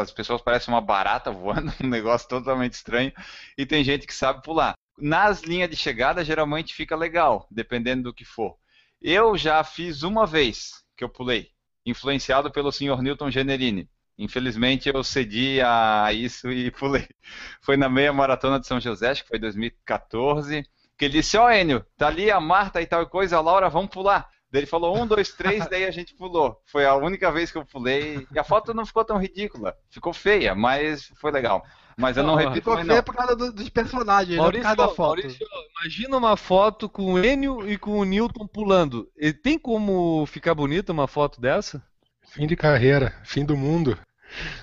[0.00, 3.12] as pessoas parecem uma barata voando, um negócio totalmente estranho,
[3.56, 4.74] e tem gente que sabe pular.
[4.98, 8.56] Nas linhas de chegada, geralmente fica legal, dependendo do que for.
[9.00, 11.53] Eu já fiz uma vez que eu pulei
[11.84, 13.88] influenciado pelo senhor Newton Generini.
[14.16, 17.08] Infelizmente eu cedi a isso e pulei.
[17.60, 20.64] Foi na meia maratona de São José, acho que foi 2014,
[20.96, 23.68] que ele disse, ó oh, Enio, tá ali a Marta e tal coisa, a Laura,
[23.68, 24.28] vamos pular.
[24.54, 26.62] Daí ele falou um, dois, três, daí a gente pulou.
[26.64, 28.24] Foi a única vez que eu pulei.
[28.32, 29.76] E a foto não ficou tão ridícula.
[29.90, 31.64] Ficou feia, mas foi legal.
[31.96, 32.70] Mas eu não, não repito.
[32.70, 35.22] Ficou feia por causa do, dos personagens, Maurício, por causa da foto.
[35.22, 35.46] Maurício,
[35.80, 39.08] imagina uma foto com o Enio e com o Newton pulando.
[39.16, 41.82] E tem como ficar bonita uma foto dessa?
[42.28, 43.96] Fim de carreira, fim do mundo.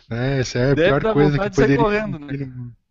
[0.09, 0.39] Né?
[0.39, 1.77] Essa é a Deve pior coisa que poderia.
[1.77, 2.33] Correndo, né?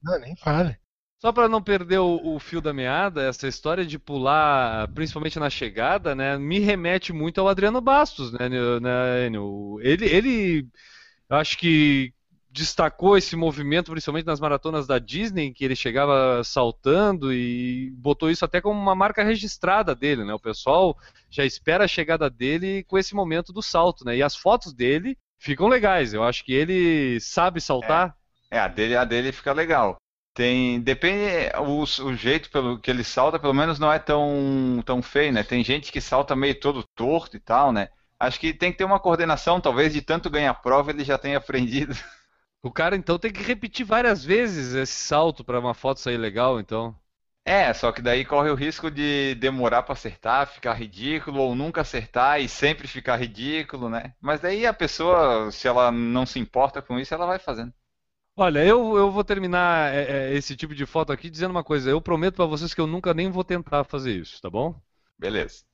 [0.03, 0.78] Não, nem fale.
[1.20, 5.51] Só para não perder o, o, fio da meada, essa história de pular, principalmente na
[5.51, 9.26] chegada, né, me remete muito ao Adriano Bastos, né, né
[9.82, 10.68] ele, ele,
[11.28, 12.14] eu acho que
[12.51, 18.44] destacou esse movimento, principalmente nas maratonas da Disney, que ele chegava saltando e botou isso
[18.44, 20.34] até como uma marca registrada dele, né?
[20.34, 20.96] O pessoal
[21.30, 24.16] já espera a chegada dele com esse momento do salto, né?
[24.16, 26.12] E as fotos dele ficam legais.
[26.12, 28.16] Eu acho que ele sabe saltar.
[28.51, 29.96] É, é a dele, a dele fica legal.
[30.34, 35.03] Tem, depende o, o, jeito pelo que ele salta, pelo menos não é tão tão
[35.03, 35.42] feio, né?
[35.42, 37.88] Tem gente que salta meio todo torto e tal, né?
[38.18, 41.38] Acho que tem que ter uma coordenação, talvez de tanto ganhar prova ele já tenha
[41.38, 41.94] aprendido.
[42.62, 46.58] O cara então tem que repetir várias vezes esse salto para uma foto sair legal,
[46.58, 46.98] então.
[47.44, 51.80] É, só que daí corre o risco de demorar para acertar, ficar ridículo, ou nunca
[51.80, 54.14] acertar e sempre ficar ridículo, né?
[54.20, 57.72] Mas daí a pessoa, se ela não se importa com isso, ela vai fazendo.
[58.36, 61.90] Olha, eu, eu vou terminar é, é, esse tipo de foto aqui dizendo uma coisa.
[61.90, 64.80] Eu prometo para vocês que eu nunca nem vou tentar fazer isso, tá bom?
[65.18, 65.64] Beleza.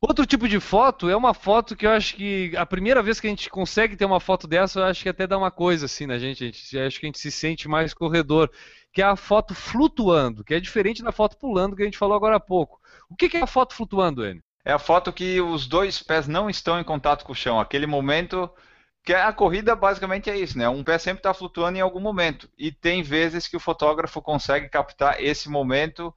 [0.00, 3.26] Outro tipo de foto é uma foto que eu acho que a primeira vez que
[3.26, 6.06] a gente consegue ter uma foto dessa, eu acho que até dá uma coisa assim
[6.06, 8.48] na gente, a gente acho que a gente se sente mais corredor,
[8.92, 12.16] que é a foto flutuando, que é diferente da foto pulando que a gente falou
[12.16, 12.80] agora há pouco.
[13.10, 14.42] O que é a foto flutuando, Enio?
[14.64, 17.86] É a foto que os dois pés não estão em contato com o chão, aquele
[17.86, 18.48] momento
[19.04, 20.68] que a corrida basicamente é isso, né?
[20.68, 22.48] Um pé sempre está flutuando em algum momento.
[22.58, 26.14] E tem vezes que o fotógrafo consegue captar esse momento.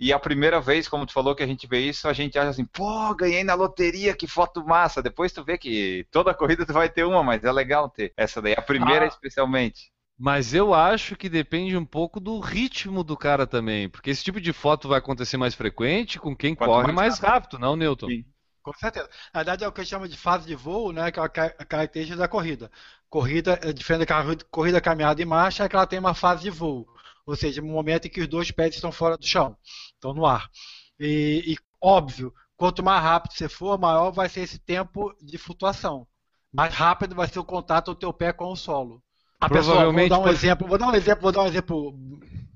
[0.00, 2.48] E a primeira vez, como tu falou, que a gente vê isso, a gente acha
[2.48, 5.02] assim, pô, ganhei na loteria, que foto massa.
[5.02, 8.40] Depois tu vê que toda corrida tu vai ter uma, mas é legal ter essa
[8.40, 9.08] daí, a primeira ah.
[9.08, 9.92] especialmente.
[10.18, 14.40] Mas eu acho que depende um pouco do ritmo do cara também, porque esse tipo
[14.40, 18.06] de foto vai acontecer mais frequente com quem Quanto corre mais rápido, rápido não, Newton?
[18.06, 18.24] Sim.
[18.62, 19.08] Com certeza.
[19.34, 21.22] Na verdade, é o que a gente chama de fase de voo, né, que é
[21.22, 22.70] a característica da corrida.
[23.08, 26.50] Corrida, é diferente da corrida, caminhada e marcha, é que ela tem uma fase de
[26.50, 26.86] voo.
[27.26, 29.56] Ou seja, um momento em que os dois pés estão fora do chão,
[29.94, 30.50] estão no ar.
[30.98, 36.06] E, e óbvio, quanto mais rápido você for, maior vai ser esse tempo de flutuação.
[36.52, 39.02] Mais rápido vai ser o contato do teu pé com o solo.
[39.40, 41.98] A Provavelmente pessoa, vou dar um exemplo, vou dar um exemplo, vou dar um exemplo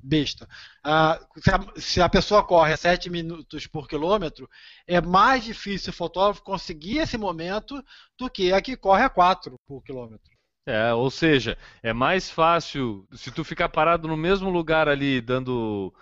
[0.02, 0.46] besta.
[0.82, 4.48] Ah, se, a, se, a, pessoa corre a 7 minutos por quilômetro,
[4.86, 7.82] é mais difícil o fotógrafo conseguir esse momento
[8.18, 10.33] do que a que corre a 4 por quilômetro.
[10.66, 15.92] É, ou seja, é mais fácil se tu ficar parado no mesmo lugar ali, dando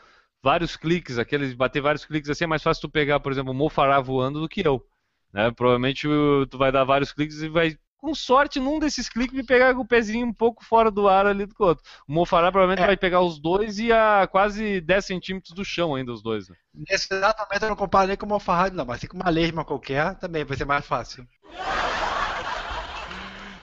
[0.42, 3.54] vários cliques, aqueles bater vários cliques assim, é mais fácil tu pegar, por exemplo, o
[3.54, 4.84] Mofará voando do que eu.
[5.32, 5.50] Né?
[5.50, 6.06] Provavelmente
[6.50, 9.82] tu vai dar vários cliques e vai com sorte, num desses cliques, me pegar com
[9.82, 11.84] o pezinho um pouco fora do ar ali do outro.
[12.06, 12.86] O Mofará provavelmente é.
[12.86, 16.48] vai pegar os dois e a quase 10 centímetros do chão ainda, os dois.
[16.48, 16.56] Né?
[16.74, 19.30] Nesse exato momento eu não comparo nem com o Mofará, não, mas se com uma
[19.30, 21.24] lesma qualquer, também vai ser mais fácil.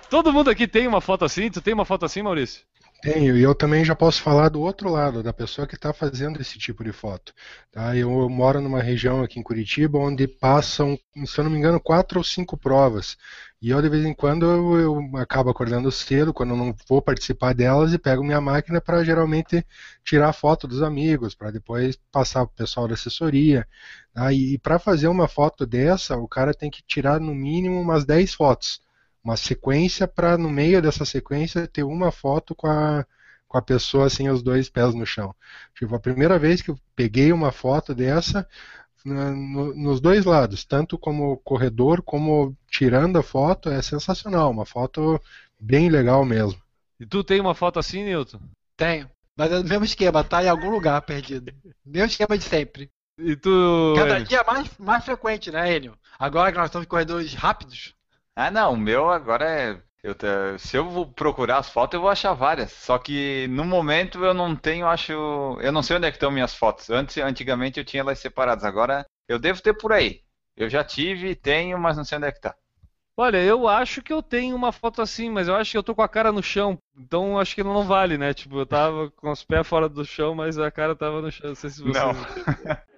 [0.10, 1.52] Todo mundo aqui tem uma foto assim?
[1.52, 2.64] Tu tem uma foto assim, Maurício?
[3.00, 6.42] Tenho, e eu também já posso falar do outro lado, da pessoa que está fazendo
[6.42, 7.32] esse tipo de foto.
[7.72, 7.96] Tá?
[7.96, 12.18] Eu, moro numa região aqui em Curitiba onde passam, se eu não me engano, quatro
[12.18, 13.16] ou cinco provas.
[13.62, 17.54] E eu, de vez em quando, eu, eu acabo acordando cedo, quando não vou participar
[17.54, 19.64] delas, e pego minha máquina para geralmente
[20.04, 23.66] tirar foto dos amigos, para depois passar para o pessoal da assessoria.
[24.14, 24.34] Tá?
[24.34, 28.04] E, e para fazer uma foto dessa, o cara tem que tirar no mínimo umas
[28.04, 28.82] 10 fotos
[29.24, 33.06] uma sequência para no meio dessa sequência ter uma foto com a,
[33.48, 35.36] com a pessoa assim os dois pés no chão.
[35.76, 38.48] Tipo, a primeira vez que eu peguei uma foto dessa
[39.06, 45.22] no, nos dois lados, tanto como corredor como tirando a foto, é sensacional, uma foto
[45.60, 46.62] bem legal mesmo.
[47.00, 48.40] E tu tem uma foto assim, Nilton?
[48.76, 49.10] Tenho.
[49.38, 51.54] Mas é o mesmo esquema, tá em algum lugar perdido.
[51.86, 52.92] Mesmo esquema de sempre.
[53.18, 53.94] E tu.
[53.96, 54.28] Cada Enio?
[54.28, 55.98] dia mais, mais frequente, né, Enio?
[56.18, 57.96] Agora que nós estamos em corredores rápidos,
[58.40, 59.82] ah, não, o meu agora é.
[60.02, 60.16] Eu,
[60.58, 62.72] se eu vou procurar as fotos, eu vou achar várias.
[62.72, 65.12] Só que no momento eu não tenho, acho.
[65.60, 66.90] Eu não sei onde é que estão minhas fotos.
[66.90, 68.64] Antes, antigamente eu tinha elas separadas.
[68.64, 70.22] Agora eu devo ter por aí.
[70.56, 72.56] Eu já tive, tenho, mas não sei onde é que tá.
[73.18, 75.94] Olha, eu acho que eu tenho uma foto assim, mas eu acho que eu tô
[75.94, 76.78] com a cara no chão.
[76.98, 78.34] Então acho que não vale, né?
[78.34, 81.50] Tipo, eu tava com os pés fora do chão, mas a cara tava no chão.
[81.50, 82.00] Não sei se você.
[82.00, 82.14] Não.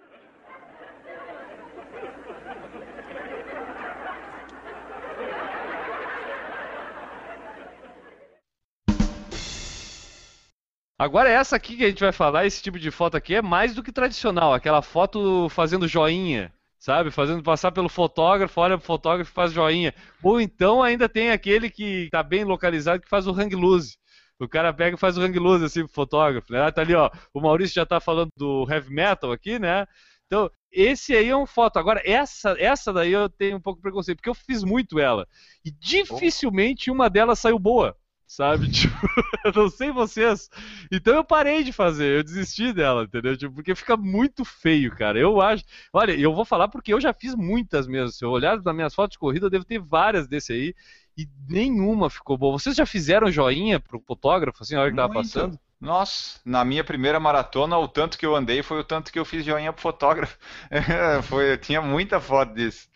[11.02, 13.74] Agora essa aqui que a gente vai falar, esse tipo de foto aqui é mais
[13.74, 17.10] do que tradicional, aquela foto fazendo joinha, sabe?
[17.10, 19.96] Fazendo passar pelo fotógrafo, olha pro fotógrafo e faz joinha.
[20.22, 23.98] Ou então ainda tem aquele que tá bem localizado que faz o hang loose.
[24.40, 26.72] O cara pega e faz o hang loose assim pro fotógrafo, né?
[26.72, 27.10] Tá ali, ó.
[27.34, 29.88] O Maurício já tá falando do heavy metal aqui, né?
[30.28, 31.80] Então, esse aí é um foto.
[31.80, 35.28] Agora, essa, essa daí eu tenho um pouco de preconceito, porque eu fiz muito ela.
[35.66, 37.98] E dificilmente uma delas saiu boa
[38.32, 38.68] sabe?
[38.72, 38.96] Tipo,
[39.44, 40.50] eu não sei vocês.
[40.92, 43.36] Então eu parei de fazer, eu desisti dela, entendeu?
[43.36, 45.20] Tipo, porque fica muito feio, cara.
[45.20, 45.64] Eu acho.
[45.92, 48.12] Olha, eu vou falar porque eu já fiz muitas mesmo.
[48.12, 50.74] Se eu olhar nas minhas fotos de corrida, eu devo ter várias desse aí.
[51.18, 52.58] E nenhuma ficou boa.
[52.58, 55.60] Vocês já fizeram joinha pro fotógrafo, assim, na hora que tava passando?
[55.80, 59.26] Nossa, na minha primeira maratona, o tanto que eu andei foi o tanto que eu
[59.26, 60.38] fiz joinha pro fotógrafo.
[61.24, 62.88] foi, eu tinha muita foto disso.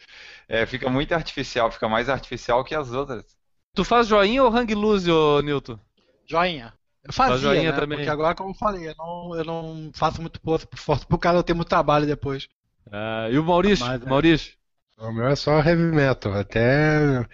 [0.47, 3.36] É, fica muito artificial, fica mais artificial que as outras.
[3.76, 5.78] Tu faz joinha ou hang loose, ô Newton?
[6.26, 6.73] Joinha.
[7.03, 7.80] Eu fazia, faz joinha né?
[7.80, 7.97] também.
[7.97, 11.39] Porque agora, como eu falei, eu não, eu não faço muito post por foto, causa
[11.39, 12.47] eu ter muito trabalho depois.
[12.91, 13.86] Ah, e o Maurício?
[13.86, 14.05] Mas, é.
[14.05, 14.53] Maurício?
[14.97, 16.34] O meu é só heavy metal.
[16.34, 17.28] Até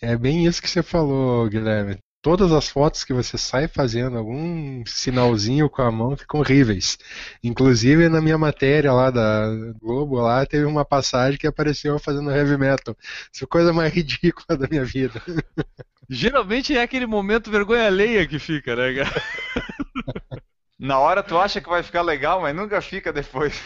[0.00, 4.84] é bem isso que você falou, Guilherme todas as fotos que você sai fazendo algum
[4.86, 6.98] sinalzinho com a mão ficam horríveis.
[7.42, 9.46] Inclusive na minha matéria lá da
[9.80, 12.96] Globo lá teve uma passagem que apareceu fazendo heavy metal.
[13.32, 15.20] Isso é a coisa mais ridícula da minha vida.
[16.08, 19.22] Geralmente é aquele momento vergonha alheia que fica, né, cara?
[20.78, 23.60] Na hora tu acha que vai ficar legal, mas nunca fica depois.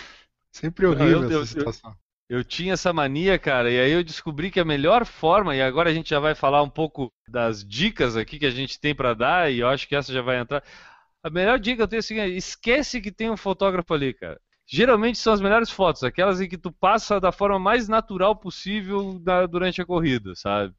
[0.50, 1.96] Sempre horrível Não, eu, essa situação.
[2.34, 5.88] Eu tinha essa mania, cara, e aí eu descobri que a melhor forma, e agora
[5.88, 9.14] a gente já vai falar um pouco das dicas aqui que a gente tem para
[9.14, 10.60] dar, e eu acho que essa já vai entrar.
[11.22, 14.40] A melhor dica eu tenho é a seguinte: esquece que tem um fotógrafo ali, cara.
[14.66, 19.16] Geralmente são as melhores fotos, aquelas em que tu passa da forma mais natural possível
[19.48, 20.74] durante a corrida, sabe?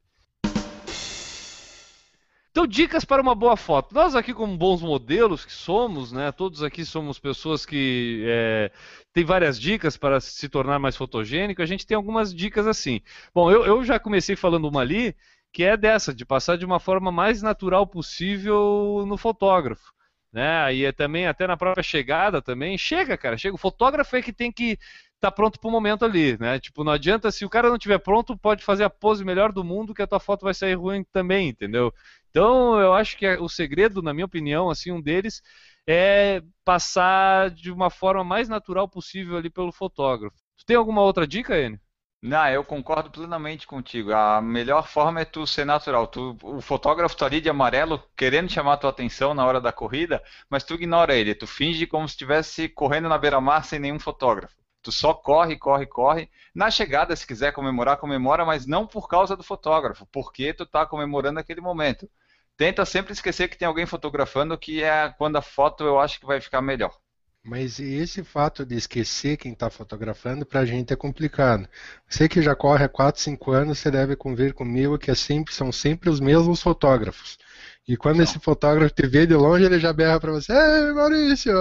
[2.56, 3.94] Então, dicas para uma boa foto.
[3.94, 6.32] Nós aqui, como bons modelos que somos, né?
[6.32, 8.72] Todos aqui somos pessoas que é,
[9.12, 11.60] têm várias dicas para se tornar mais fotogênico.
[11.60, 13.02] A gente tem algumas dicas assim.
[13.34, 15.14] Bom, eu, eu já comecei falando uma ali,
[15.52, 19.92] que é dessa, de passar de uma forma mais natural possível no fotógrafo.
[20.32, 20.58] Né?
[20.60, 23.54] Aí é também, até na própria chegada também, chega, cara, chega.
[23.54, 24.78] O fotógrafo é que tem que
[25.16, 26.58] estar tá pronto o momento ali, né?
[26.58, 29.64] Tipo, não adianta, se o cara não estiver pronto, pode fazer a pose melhor do
[29.64, 31.92] mundo que a tua foto vai sair ruim também, entendeu?
[32.36, 35.40] Então, eu acho que é, o segredo, na minha opinião, assim, um deles
[35.86, 40.36] é passar de uma forma mais natural possível ali pelo fotógrafo.
[40.58, 41.80] Tu tem alguma outra dica, Enio?
[42.20, 44.12] Não, eu concordo plenamente contigo.
[44.12, 46.06] A melhor forma é tu ser natural.
[46.08, 50.22] Tu, o fotógrafo tá ali de amarelo, querendo chamar tua atenção na hora da corrida,
[50.50, 51.34] mas tu ignora ele.
[51.34, 54.54] Tu finge como se estivesse correndo na beira-mar sem nenhum fotógrafo.
[54.82, 56.28] Tu só corre, corre, corre.
[56.54, 60.84] Na chegada, se quiser comemorar, comemora, mas não por causa do fotógrafo, porque tu tá
[60.84, 62.06] comemorando aquele momento
[62.56, 66.26] tenta sempre esquecer que tem alguém fotografando, que é quando a foto eu acho que
[66.26, 66.96] vai ficar melhor.
[67.48, 71.68] Mas esse fato de esquecer quem está fotografando para a gente é complicado.
[72.08, 75.54] Você que já corre há 4, 5 anos, você deve convir comigo que é sempre,
[75.54, 77.38] são sempre os mesmos fotógrafos.
[77.86, 78.24] E quando Não.
[78.24, 81.52] esse fotógrafo te vê de longe, ele já berra para você: Ei, Maurício,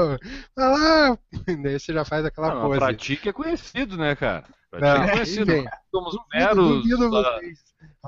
[0.55, 1.19] vai lá!
[1.63, 2.79] Daí você já faz aquela Não, pose.
[2.79, 4.43] Pratique é conhecido, né, cara?
[4.71, 5.51] Pratique é conhecido.
[5.91, 6.83] Somos meros.
[6.83, 7.59] Duvido vocês.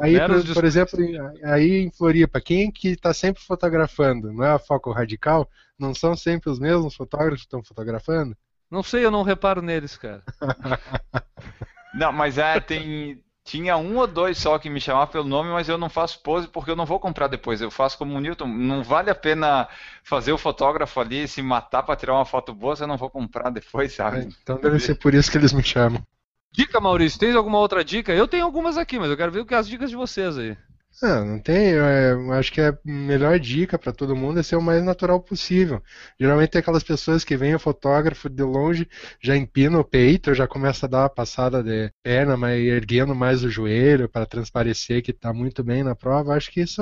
[0.01, 0.99] Aí, por, por, exemplo,
[1.43, 4.31] aí em Floripa, quem que está sempre fotografando?
[4.31, 5.49] Não é a Foco Radical?
[5.77, 8.35] Não são sempre os mesmos fotógrafos que estão fotografando?
[8.69, 10.21] Não sei, eu não reparo neles, cara.
[11.93, 13.23] não, mas é, tem.
[13.43, 16.49] Tinha um ou dois só que me chamavam pelo nome, mas eu não faço pose
[16.49, 17.61] porque eu não vou comprar depois.
[17.61, 18.45] Eu faço como o Newton.
[18.45, 19.69] Não vale a pena
[20.03, 23.09] fazer o fotógrafo ali se matar para tirar uma foto boa, se eu não vou
[23.09, 24.19] comprar depois, sabe?
[24.19, 26.03] É, então deve ser por isso que eles me chamam.
[26.51, 28.13] Dica, Maurício, tens alguma outra dica?
[28.13, 30.37] Eu tenho algumas aqui, mas eu quero ver o que é as dicas de vocês
[30.37, 30.57] aí.
[31.01, 31.73] Ah, não tem.
[31.75, 35.81] É, acho que a melhor dica para todo mundo é ser o mais natural possível.
[36.19, 38.89] Geralmente tem aquelas pessoas que vêm o fotógrafo de longe,
[39.21, 43.43] já empina o peito, já começa a dar uma passada de perna, mas erguendo mais
[43.43, 46.33] o joelho para transparecer que está muito bem na prova.
[46.35, 46.81] Acho que isso,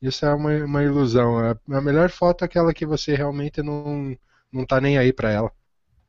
[0.00, 1.38] isso é uma, uma ilusão.
[1.38, 4.16] A, melhor foto é aquela que você realmente não,
[4.52, 5.52] não tá nem aí para ela.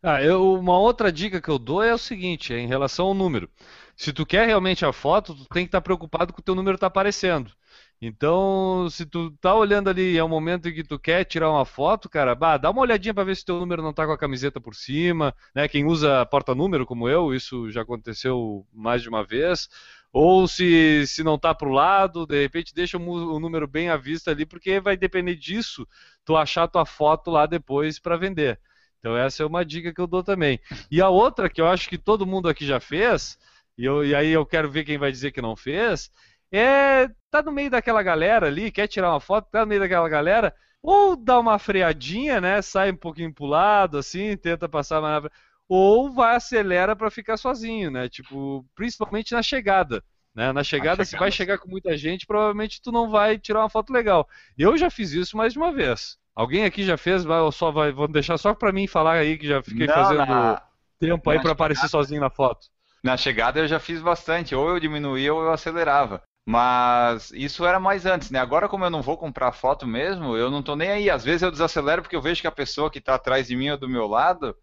[0.01, 3.13] Ah, eu, uma outra dica que eu dou é o seguinte, é em relação ao
[3.13, 3.49] número.
[3.95, 6.75] Se tu quer realmente a foto, tu tem que estar preocupado com o teu número
[6.75, 7.51] está aparecendo.
[7.99, 11.65] Então, se tu tá olhando ali, é o momento em que tu quer tirar uma
[11.65, 14.17] foto, cara, bah, dá uma olhadinha para ver se teu número não tá com a
[14.17, 15.67] camiseta por cima, né?
[15.67, 19.67] Quem usa porta-número como eu, isso já aconteceu mais de uma vez.
[20.13, 23.97] Ou se, se não tá pro lado, de repente deixa o, o número bem à
[23.97, 25.87] vista ali, porque vai depender disso,
[26.23, 28.59] tu achar tua foto lá depois para vender.
[29.07, 30.59] Então essa é uma dica que eu dou também.
[30.91, 33.39] E a outra que eu acho que todo mundo aqui já fez,
[33.77, 36.11] e, eu, e aí eu quero ver quem vai dizer que não fez,
[36.51, 40.09] é tá no meio daquela galera ali, quer tirar uma foto, tá no meio daquela
[40.09, 42.61] galera, ou dá uma freadinha, né?
[42.61, 45.29] Sai um pouquinho pro lado, assim, tenta passar mais na
[45.69, 48.09] ou vai acelera para ficar sozinho, né?
[48.09, 50.03] Tipo, principalmente na chegada.
[50.35, 50.51] Né?
[50.51, 53.91] Na chegada, se vai chegar com muita gente, provavelmente tu não vai tirar uma foto
[53.91, 54.27] legal.
[54.57, 56.17] Eu já fiz isso mais de uma vez.
[56.37, 57.25] Alguém aqui já fez?
[57.25, 60.23] Ou só vai, vou deixar só para mim falar aí que já fiquei não, fazendo
[60.23, 60.61] na...
[60.99, 62.67] tempo aí para aparecer sozinho na foto.
[63.03, 66.21] Na chegada eu já fiz bastante, ou eu diminuía ou eu acelerava.
[66.45, 68.37] Mas isso era mais antes, né?
[68.37, 71.09] Agora, como eu não vou comprar foto mesmo, eu não tô nem aí.
[71.09, 73.71] Às vezes eu desacelero porque eu vejo que a pessoa que está atrás de mim
[73.71, 74.55] ou do meu lado,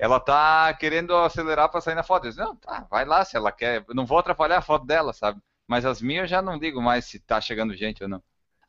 [0.00, 2.26] ela tá querendo acelerar para sair na foto.
[2.26, 3.84] Eu digo, não, tá, vai lá se ela quer.
[3.86, 5.40] Eu não vou atrapalhar a foto dela, sabe?
[5.68, 8.20] Mas as minhas eu já não digo mais se tá chegando gente ou não.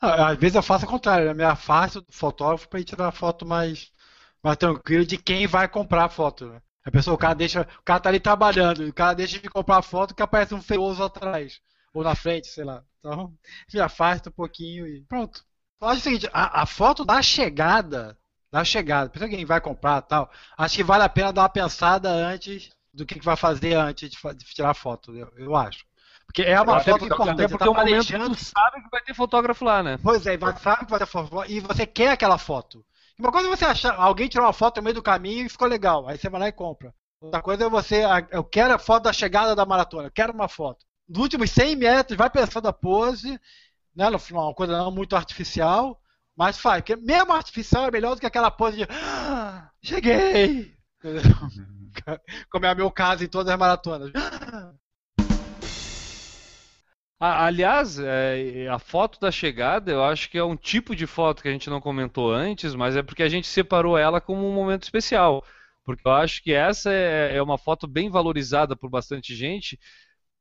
[0.02, 3.46] Ah, às vezes eu faço o contrário, eu me afasto do fotógrafo para tirar foto
[3.46, 3.92] mais,
[4.44, 6.48] mais tranquila de quem vai comprar a foto.
[6.48, 6.62] Né?
[6.84, 9.78] A pessoa, o cara deixa, o cara tá ali trabalhando, o cara deixa de comprar
[9.78, 11.60] a foto que aparece um feioso atrás
[11.94, 12.84] ou na frente, sei lá.
[13.00, 13.34] Então,
[13.74, 15.44] me afasta um pouquinho e pronto.
[15.82, 18.18] Acho o seguinte, a, a foto da chegada,
[18.52, 22.10] da chegada, para alguém vai comprar tal, acho que vale a pena dar uma pensada
[22.10, 25.86] antes do que, que vai fazer antes de, de tirar a foto, eu, eu, acho.
[26.32, 27.42] Porque é uma até foto porque, importante.
[27.42, 28.36] Até porque tá planejando...
[28.36, 30.00] tu sabe que vai ter fotógrafo lá, né?
[30.02, 32.86] Pois é, vai, sabe que vai ter fotógrafo e você quer aquela foto.
[33.20, 35.68] Uma coisa é você achar, alguém tirou uma foto no meio do caminho e ficou
[35.68, 36.94] legal, aí você vai lá e compra.
[37.20, 40.48] Outra coisa é você, eu quero a foto da chegada da maratona, eu quero uma
[40.48, 43.40] foto nos últimos 100 metros, vai pensando a pose,
[43.94, 46.00] né, uma coisa não muito artificial,
[46.36, 50.74] mas faz, porque mesmo artificial é melhor do que aquela pose de ah, cheguei!
[52.50, 54.12] Como é o meu caso em todas as maratonas.
[57.24, 61.48] Aliás, é, a foto da chegada, eu acho que é um tipo de foto que
[61.48, 64.84] a gente não comentou antes, mas é porque a gente separou ela como um momento
[64.84, 65.46] especial.
[65.86, 69.80] Porque eu acho que essa é, é uma foto bem valorizada por bastante gente,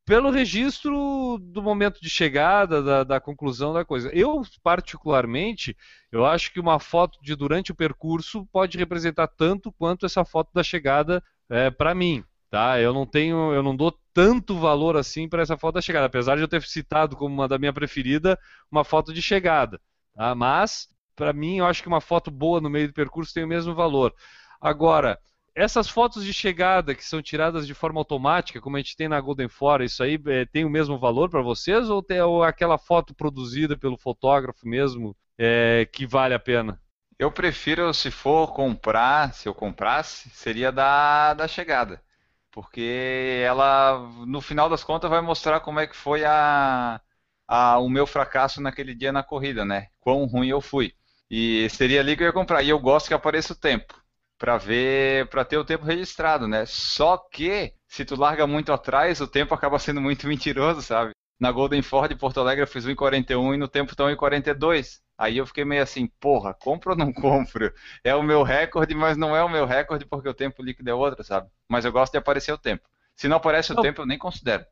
[0.07, 4.09] pelo registro do momento de chegada, da, da, conclusão da coisa.
[4.15, 5.77] Eu, particularmente,
[6.11, 10.51] eu acho que uma foto de durante o percurso pode representar tanto quanto essa foto
[10.55, 12.25] da chegada é, para mim.
[12.51, 12.81] Tá?
[12.81, 16.37] Eu não tenho, eu não dou tanto valor assim para essa foto da chegada, apesar
[16.37, 18.39] de eu ter citado como uma da minha preferida
[18.71, 19.81] uma foto de chegada.
[20.15, 20.35] Tá?
[20.35, 23.49] Mas, para mim, eu acho que uma foto boa no meio do percurso tem o
[23.49, 24.13] mesmo valor.
[24.61, 25.19] Agora,
[25.55, 29.21] essas fotos de chegada que são tiradas de forma automática, como a gente tem na
[29.21, 32.79] Golden Fora, isso aí é, tem o mesmo valor para vocês ou tem ou aquela
[32.79, 36.81] foto produzida pelo fotógrafo mesmo é, que vale a pena?
[37.19, 42.03] Eu prefiro, se for comprar, se eu comprasse, seria da, da chegada.
[42.51, 47.01] Porque ela, no final das contas, vai mostrar como é que foi a,
[47.47, 49.89] a, o meu fracasso naquele dia na corrida, né?
[50.01, 50.95] Quão ruim eu fui.
[51.31, 52.63] E seria ali que eu ia comprar.
[52.63, 53.95] E eu gosto que apareça o tempo
[54.39, 56.65] para ver, para ter o tempo registrado, né?
[56.67, 61.13] Só que se tu larga muito atrás, o tempo acaba sendo muito mentiroso, sabe?
[61.41, 65.01] Na Golden Ford Porto Alegre eu fiz 1,41 e no tempo estão 1,42.
[65.17, 67.73] Aí eu fiquei meio assim, porra, compro ou não compro?
[68.05, 70.95] É o meu recorde, mas não é o meu recorde porque o tempo líquido é
[70.95, 71.49] outro, sabe?
[71.67, 72.87] Mas eu gosto de aparecer o tempo.
[73.17, 73.83] Se não aparece o não.
[73.83, 74.65] tempo, eu nem considero.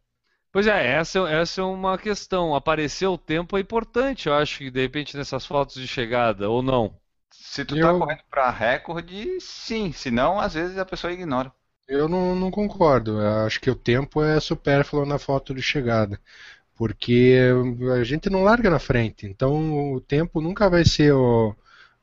[0.52, 2.54] Pois é, essa, essa é uma questão.
[2.54, 6.62] Aparecer o tempo é importante, eu acho que de repente nessas fotos de chegada, ou
[6.62, 6.98] não?
[7.30, 7.92] Se tu tá eu...
[7.92, 9.92] tá correndo para recorde, sim.
[9.92, 11.52] Se não, às vezes a pessoa ignora.
[11.86, 13.20] Eu não, não concordo.
[13.20, 16.20] Eu acho que o tempo é supérfluo na foto de chegada.
[16.78, 17.38] Porque
[18.00, 19.26] a gente não larga na frente.
[19.26, 21.54] Então o tempo nunca vai ser o,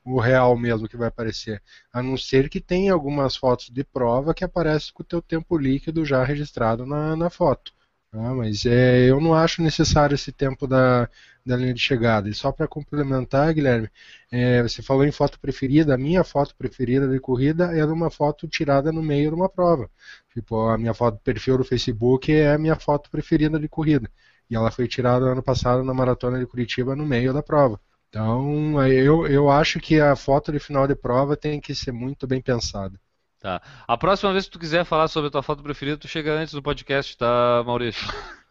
[0.06, 1.62] o real mesmo que vai aparecer.
[1.94, 5.58] A não ser que tenha algumas fotos de prova que aparecem com o teu tempo
[5.58, 7.74] líquido já registrado na, na foto.
[8.12, 11.10] Ah, mas é, eu não acho necessário esse tempo da,
[11.46, 12.30] da linha de chegada.
[12.30, 13.90] E só para complementar, Guilherme,
[14.32, 15.94] é, você falou em foto preferida.
[15.94, 19.90] A minha foto preferida de corrida é uma foto tirada no meio de uma prova.
[20.34, 24.10] Tipo, a minha foto perfil do Facebook é a minha foto preferida de corrida.
[24.50, 27.80] E ela foi tirada ano passado na maratona de Curitiba no meio da prova.
[28.10, 32.26] Então, eu, eu acho que a foto de final de prova tem que ser muito
[32.26, 33.00] bem pensada.
[33.40, 33.62] Tá.
[33.88, 36.54] A próxima vez que tu quiser falar sobre a tua foto preferida, tu chega antes
[36.54, 38.08] do podcast, tá, Maurício?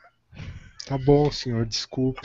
[0.86, 2.20] Tá bom, senhor, desculpa.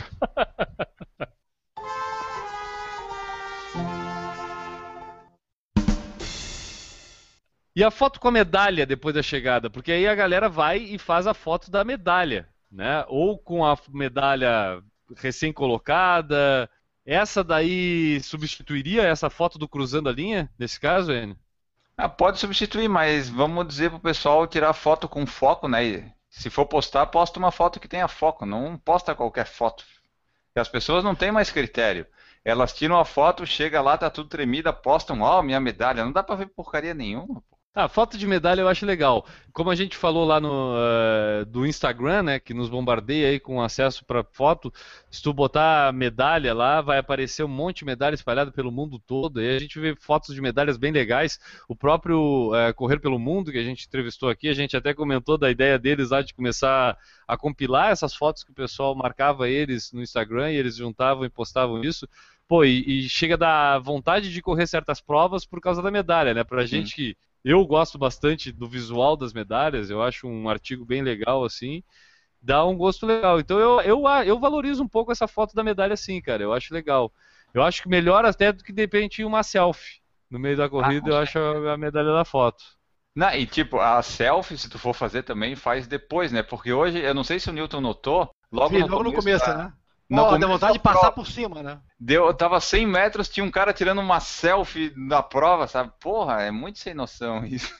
[7.73, 9.69] E a foto com a medalha depois da chegada?
[9.69, 13.05] Porque aí a galera vai e faz a foto da medalha, né?
[13.07, 14.81] Ou com a medalha
[15.15, 16.69] recém-colocada.
[17.05, 21.37] Essa daí substituiria essa foto do cruzando a linha, nesse caso, Enio?
[21.97, 26.13] Ah, pode substituir, mas vamos dizer pro pessoal tirar foto com foco, né?
[26.29, 29.83] Se for postar, posta uma foto que tenha foco, não posta qualquer foto.
[30.55, 32.05] As pessoas não têm mais critério.
[32.43, 36.05] Elas tiram a foto, chega lá, tá tudo tremida, postam, ó, oh, minha medalha.
[36.05, 37.43] Não dá pra ver porcaria nenhuma.
[37.75, 39.25] Ah, foto de medalha eu acho legal.
[39.53, 43.61] Como a gente falou lá no uh, do Instagram, né, que nos bombardeia aí com
[43.61, 44.73] acesso para foto,
[45.09, 49.41] se tu botar medalha lá, vai aparecer um monte de medalha espalhada pelo mundo todo.
[49.41, 51.39] E a gente vê fotos de medalhas bem legais.
[51.69, 55.37] O próprio uh, Correr pelo Mundo, que a gente entrevistou aqui, a gente até comentou
[55.37, 56.97] da ideia deles lá de começar
[57.27, 61.29] a compilar essas fotos que o pessoal marcava eles no Instagram e eles juntavam e
[61.29, 62.09] postavam isso.
[62.47, 66.43] Pô, e, e chega da vontade de correr certas provas por causa da medalha, né?
[66.43, 71.01] Pra gente que eu gosto bastante do visual das medalhas, eu acho um artigo bem
[71.01, 71.83] legal assim.
[72.41, 73.39] dá um gosto legal.
[73.39, 76.43] Então eu, eu, eu valorizo um pouco essa foto da medalha assim, cara.
[76.43, 77.11] Eu acho legal.
[77.53, 79.99] Eu acho que melhor até do que de repente uma selfie.
[80.29, 82.63] No meio da corrida, ah, eu acho a, medalha da foto.
[83.15, 86.43] Não, e tipo, a selfie, se tu for fazer também, faz depois, né?
[86.43, 89.21] Porque hoje, eu não sei se o Newton notou, logo, Sim, no, logo começo, no
[89.21, 89.73] começo, né?
[90.09, 91.79] Não, oh, deu vontade de passar por cima, né?
[91.99, 95.91] Deu, tava 100 metros, tinha um cara tirando uma selfie na prova, sabe?
[95.99, 97.71] Porra, é muito sem noção isso.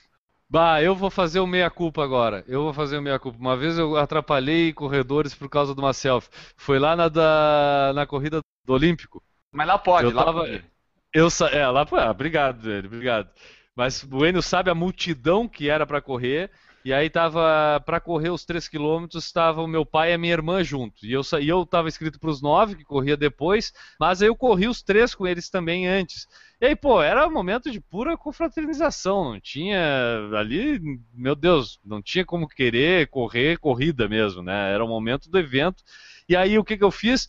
[0.48, 2.44] Bah, eu vou fazer o meia-culpa agora.
[2.48, 3.38] Eu vou fazer o meia-culpa.
[3.40, 6.30] Uma vez eu atrapalhei corredores por causa de uma selfie.
[6.56, 9.22] Foi lá na, da, na corrida do Olímpico.
[9.52, 10.64] Mas lá pode, eu lá tava, pode.
[11.14, 12.04] Eu, é, lá pode.
[12.04, 13.30] Ah, obrigado, velho, obrigado.
[13.76, 16.52] Mas o Enio sabe a multidão que era para correr.
[16.84, 20.34] E aí tava para correr os 3 quilômetros, estava o meu pai e a minha
[20.34, 21.06] irmã junto.
[21.06, 24.36] E eu e eu tava inscrito para os 9 que corria depois, mas aí eu
[24.36, 26.28] corri os três com eles também antes.
[26.62, 29.80] E aí, pô, era um momento de pura confraternização, não tinha
[30.38, 30.80] ali,
[31.14, 34.74] meu Deus, não tinha como querer correr corrida mesmo, né?
[34.74, 35.84] Era o momento do evento.
[36.28, 37.28] E aí o que que eu fiz?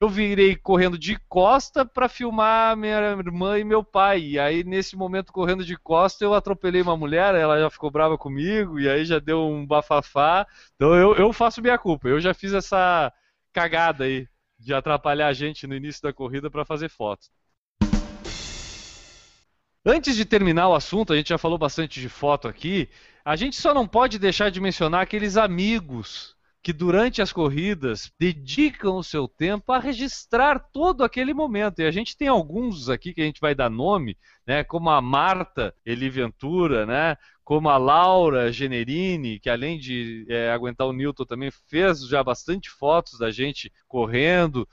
[0.00, 4.20] Eu virei correndo de costa para filmar minha irmã e meu pai.
[4.20, 8.18] E aí, nesse momento, correndo de costa, eu atropelei uma mulher, ela já ficou brava
[8.18, 10.46] comigo, e aí já deu um bafafá.
[10.74, 12.08] Então eu, eu faço minha culpa.
[12.08, 13.12] Eu já fiz essa
[13.52, 14.28] cagada aí
[14.58, 17.28] de atrapalhar a gente no início da corrida para fazer foto.
[19.84, 22.88] Antes de terminar o assunto, a gente já falou bastante de foto aqui.
[23.24, 26.35] A gente só não pode deixar de mencionar aqueles amigos
[26.66, 31.78] que durante as corridas dedicam o seu tempo a registrar todo aquele momento.
[31.78, 35.00] E a gente tem alguns aqui que a gente vai dar nome, né, como a
[35.00, 41.52] Marta Eliventura, né, como a Laura Generini, que além de é, aguentar o Newton também
[41.68, 44.68] fez já bastante fotos da gente correndo,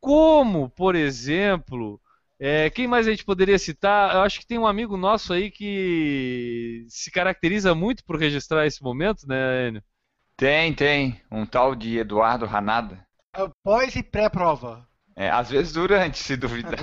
[0.00, 2.00] como, por exemplo,
[2.40, 4.14] é, quem mais a gente poderia citar?
[4.14, 8.82] Eu acho que tem um amigo nosso aí que se caracteriza muito por registrar esse
[8.82, 9.82] momento, né, Enio?
[10.36, 11.20] Tem, tem.
[11.30, 13.04] Um tal de Eduardo Ranada.
[13.34, 14.86] É pós e pré-prova.
[15.16, 16.78] É, às vezes durante, se duvidar.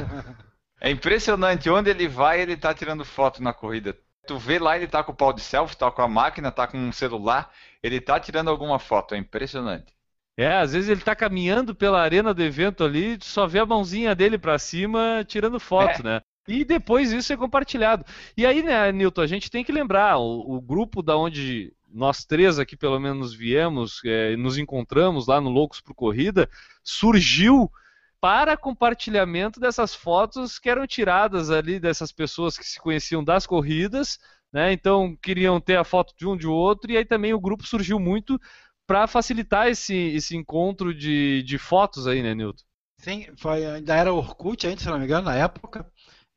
[0.81, 1.69] é impressionante.
[1.69, 3.95] Onde ele vai, ele tá tirando foto na corrida.
[4.25, 6.65] Tu vê lá, ele tá com o pau de selfie, tá com a máquina, tá
[6.65, 7.51] com um celular.
[7.83, 9.13] Ele tá tirando alguma foto.
[9.13, 9.93] É impressionante.
[10.35, 14.15] É, às vezes ele tá caminhando pela arena do evento ali, só vê a mãozinha
[14.15, 16.03] dele para cima tirando foto, é.
[16.03, 16.21] né?
[16.47, 18.03] E depois isso é compartilhado.
[18.35, 22.25] E aí, né, Nilton, a gente tem que lembrar, o, o grupo da onde nós
[22.25, 26.49] três aqui pelo menos viemos, é, nos encontramos lá no Loucos por Corrida,
[26.83, 27.71] surgiu
[28.19, 34.17] para compartilhamento dessas fotos que eram tiradas ali dessas pessoas que se conheciam das corridas,
[34.51, 34.71] né?
[34.71, 37.99] Então queriam ter a foto de um de outro e aí também o grupo surgiu
[37.99, 38.39] muito
[38.87, 42.63] para facilitar esse, esse encontro de, de fotos aí, né, Nilton?
[42.97, 45.85] Sim, foi, ainda era Orkut ainda, se não me engano, na época.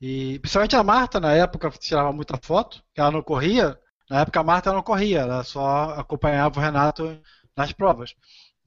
[0.01, 3.79] E principalmente a Marta, na época, tirava muita foto, ela não corria,
[4.11, 7.21] na época a Marta não corria, ela só acompanhava o Renato
[7.57, 8.15] nas provas.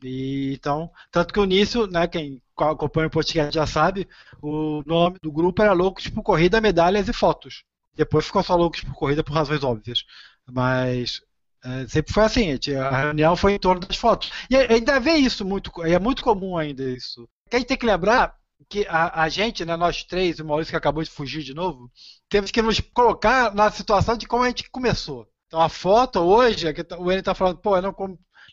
[0.04, 4.08] E, então, tanto que o início, né, quem acompanha o podcast já sabe,
[4.42, 7.64] o nome do grupo era Loucos por Corrida, Medalhas e Fotos.
[7.96, 10.06] Depois ficou só Loucos por Corrida por razões óbvias.
[10.50, 11.22] Mas
[11.64, 14.32] é, sempre foi assim, a reunião foi em torno das fotos.
[14.50, 17.28] E ainda vê isso muito, é muito comum ainda isso.
[17.50, 20.72] Que a gente tem que lembrar que a, a gente, né, nós três, o Maurício
[20.72, 21.92] que acabou de fugir de novo,
[22.28, 25.28] temos que nos colocar na situação de como a gente começou.
[25.48, 27.96] Então a foto hoje, é tá, o N está falando, pô, eu não,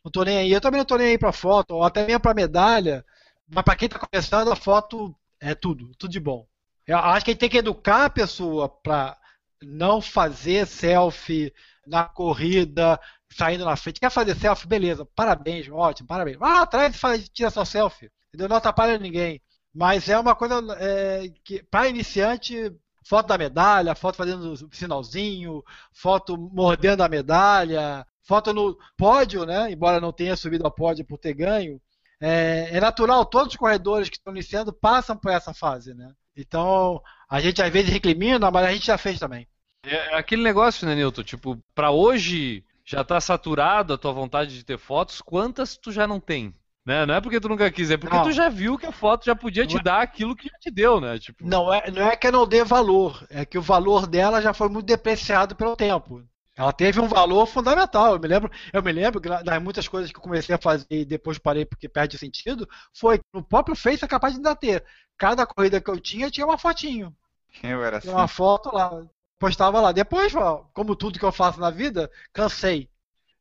[0.04, 2.20] não tô nem aí, eu também não tô nem aí para foto, ou até mesmo
[2.20, 3.04] para medalha,
[3.48, 6.46] mas para quem está começando, a foto é tudo, tudo de bom.
[6.86, 9.18] Eu acho que a gente tem que educar a pessoa para
[9.62, 11.52] não fazer selfie
[11.86, 12.98] na corrida,
[13.30, 14.00] saindo na frente.
[14.00, 14.66] Quer fazer selfie?
[14.66, 16.36] Beleza, parabéns, ótimo, parabéns.
[16.38, 18.10] Vai lá atrás e faz, tira sua selfie.
[18.28, 18.48] Entendeu?
[18.48, 19.40] Não atrapalha ninguém.
[19.76, 22.72] Mas é uma coisa é, que, para iniciante,
[23.04, 25.62] foto da medalha, foto fazendo sinalzinho,
[25.92, 29.70] foto mordendo a medalha, foto no pódio, né?
[29.70, 31.78] Embora não tenha subido ao pódio por ter ganho.
[32.18, 36.10] É, é natural, todos os corredores que estão iniciando passam por essa fase, né?
[36.34, 39.46] Então, a gente às vezes recrimina, mas a gente já fez também.
[39.84, 41.22] É, é aquele negócio, né, Nilton?
[41.22, 46.06] Tipo, para hoje já está saturado a tua vontade de ter fotos, quantas tu já
[46.06, 46.54] não tem?
[46.86, 47.04] Né?
[47.04, 48.22] Não é porque tu nunca quis, é porque não.
[48.22, 49.82] tu já viu que a foto já podia te é...
[49.82, 51.18] dar aquilo que já te deu, né?
[51.18, 51.44] Tipo...
[51.44, 54.54] Não, é, não é que eu não dê valor, é que o valor dela já
[54.54, 56.22] foi muito depreciado pelo tempo.
[56.54, 58.14] Ela teve um valor fundamental.
[58.14, 60.86] Eu me lembro, eu me lembro que das muitas coisas que eu comecei a fazer
[60.88, 64.82] e depois parei porque perde sentido, foi no próprio Face é capaz de ainda ter.
[65.18, 67.14] Cada corrida que eu tinha tinha uma fotinho.
[67.62, 68.08] Eu era assim.
[68.08, 68.90] Tinha uma foto lá,
[69.38, 69.92] postava lá.
[69.92, 70.32] Depois,
[70.72, 72.88] como tudo que eu faço na vida, cansei.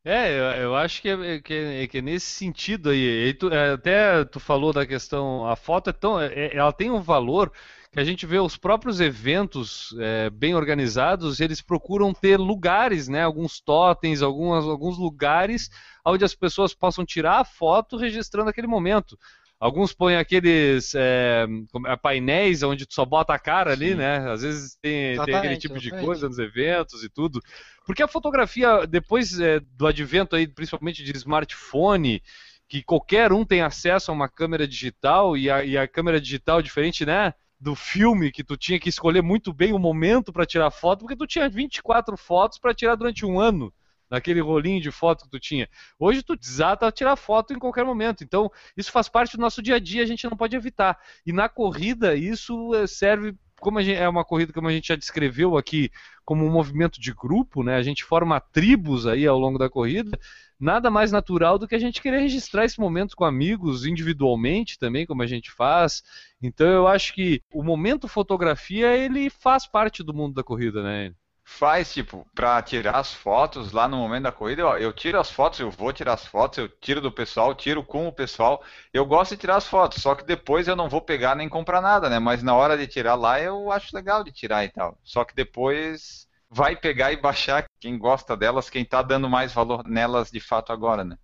[0.08, 3.34] É, eu, eu acho que é, que, é, que é nesse sentido aí.
[3.34, 7.00] Tu, é, até tu falou da questão, a foto é tão, é, ela tem um
[7.00, 7.50] valor
[7.90, 13.24] que a gente vê os próprios eventos é, bem organizados, eles procuram ter lugares, né,
[13.24, 15.70] alguns totens, algumas, alguns lugares
[16.04, 19.18] onde as pessoas possam tirar a foto registrando aquele momento.
[19.58, 21.46] Alguns põem aqueles é,
[21.86, 23.94] é, painéis onde tu só bota a cara ali, Sim.
[23.94, 24.30] né?
[24.30, 27.40] Às vezes tem, tem aquele tipo de coisa nos eventos e tudo.
[27.86, 32.22] Porque a fotografia, depois é, do advento aí, principalmente de smartphone,
[32.68, 36.60] que qualquer um tem acesso a uma câmera digital e a, e a câmera digital
[36.60, 37.32] diferente, né?
[37.58, 41.16] Do filme que tu tinha que escolher muito bem o momento para tirar foto, porque
[41.16, 43.72] tu tinha 24 fotos para tirar durante um ano
[44.10, 45.68] naquele rolinho de foto que tu tinha.
[45.98, 48.22] Hoje tu desata a tirar foto em qualquer momento.
[48.22, 50.98] Então, isso faz parte do nosso dia a dia, a gente não pode evitar.
[51.24, 54.96] E na corrida, isso eh, serve como gente, é uma corrida como a gente já
[54.96, 55.90] descreveu aqui
[56.24, 57.76] como um movimento de grupo, né?
[57.76, 60.18] A gente forma tribos aí ao longo da corrida.
[60.58, 65.06] Nada mais natural do que a gente querer registrar esse momento com amigos individualmente também,
[65.06, 66.02] como a gente faz.
[66.42, 71.14] Então eu acho que o momento fotografia ele faz parte do mundo da corrida, né?
[71.48, 75.30] Faz, tipo, pra tirar as fotos lá no momento da corrida, eu, eu, tiro as
[75.30, 78.62] fotos, eu vou tirar as fotos, eu tiro do pessoal, tiro com o pessoal.
[78.92, 81.80] Eu gosto de tirar as fotos, só que depois eu não vou pegar nem comprar
[81.80, 82.18] nada, né?
[82.18, 84.98] Mas na hora de tirar lá eu acho legal de tirar e tal.
[85.04, 89.86] Só que depois vai pegar e baixar quem gosta delas, quem tá dando mais valor
[89.86, 91.16] nelas de fato agora, né?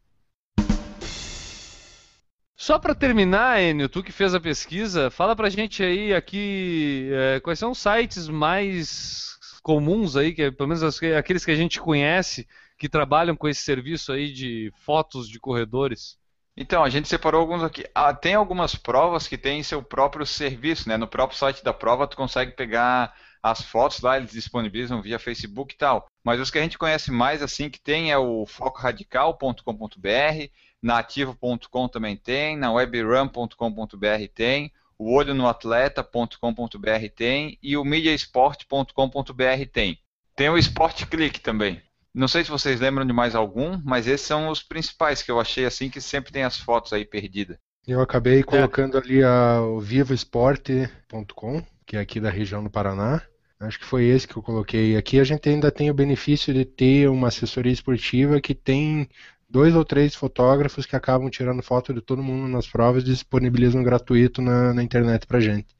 [2.57, 7.41] Só para terminar, Enio, tu que fez a pesquisa, fala pra gente aí aqui é,
[7.41, 9.33] quais são os sites mais
[9.63, 12.47] comuns aí, que é, pelo menos aqueles que a gente conhece,
[12.79, 16.19] que trabalham com esse serviço aí de fotos de corredores?
[16.57, 17.85] Então, a gente separou alguns aqui.
[17.95, 20.97] Ah, tem algumas provas que têm seu próprio serviço, né?
[20.97, 25.75] No próprio site da prova, tu consegue pegar as fotos lá, eles disponibilizam via Facebook
[25.75, 26.07] e tal.
[26.23, 30.51] Mas os que a gente conhece mais assim que tem é o focoradical.com.br,
[30.81, 39.66] na ativo.com também tem, na webrun.com.br tem, o olho no atleta.com.br tem e o mediasport.com.br
[39.72, 39.98] tem.
[40.36, 41.82] Tem o Sport Click também.
[42.14, 45.40] Não sei se vocês lembram de mais algum, mas esses são os principais que eu
[45.40, 47.57] achei assim que sempre tem as fotos aí perdidas.
[47.86, 49.00] Eu acabei colocando é.
[49.00, 53.22] ali a, o vivosport.com, que é aqui da região do Paraná.
[53.59, 54.96] Acho que foi esse que eu coloquei.
[54.96, 59.09] Aqui a gente ainda tem o benefício de ter uma assessoria esportiva que tem
[59.53, 63.82] dois ou três fotógrafos que acabam tirando foto de todo mundo nas provas e disponibilizam
[63.82, 65.76] gratuito na, na internet pra gente.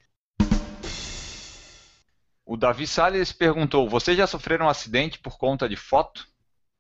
[2.45, 6.27] O Davi Salles perguntou: Vocês já sofreram um acidente por conta de foto?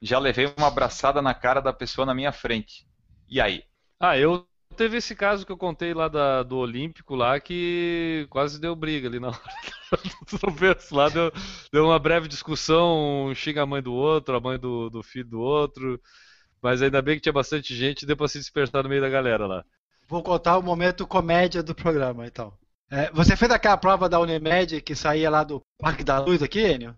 [0.03, 2.87] Já levei uma abraçada na cara da pessoa na minha frente.
[3.27, 3.65] E aí?
[3.99, 8.61] Ah, eu teve esse caso que eu contei lá da, do Olímpico lá que quase
[8.61, 9.41] deu briga ali na hora
[10.31, 11.31] do lá, deu,
[11.73, 15.29] deu uma breve discussão, um xinga a mãe do outro, a mãe do, do filho
[15.29, 16.01] do outro.
[16.63, 19.09] Mas ainda bem que tinha bastante gente e deu pra se dispersar no meio da
[19.09, 19.65] galera lá.
[20.07, 22.53] Vou contar o momento comédia do programa, então.
[22.91, 26.61] É, você fez aquela prova da Unimed que saía lá do Parque da Luz aqui,
[26.61, 26.97] Enio?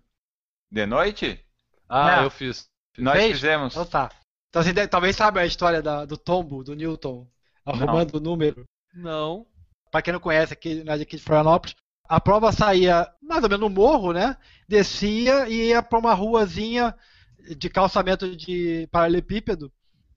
[0.69, 1.43] De noite?
[1.87, 2.25] Ah, é.
[2.25, 2.67] eu fiz.
[2.97, 3.31] Nós fez?
[3.31, 3.73] fizemos.
[3.73, 4.11] Então tá.
[4.49, 7.27] Então você deve, talvez saiba a história da, do tombo do Newton
[7.65, 8.19] arrumando não.
[8.19, 8.65] o número.
[8.93, 9.45] Não.
[9.89, 11.75] Pra quem não conhece aqui, nós aqui de Florianópolis,
[12.07, 14.37] a prova saía mais ou menos no morro, né?
[14.67, 16.95] Descia e ia pra uma ruazinha
[17.57, 19.71] de calçamento de paralelepípedo.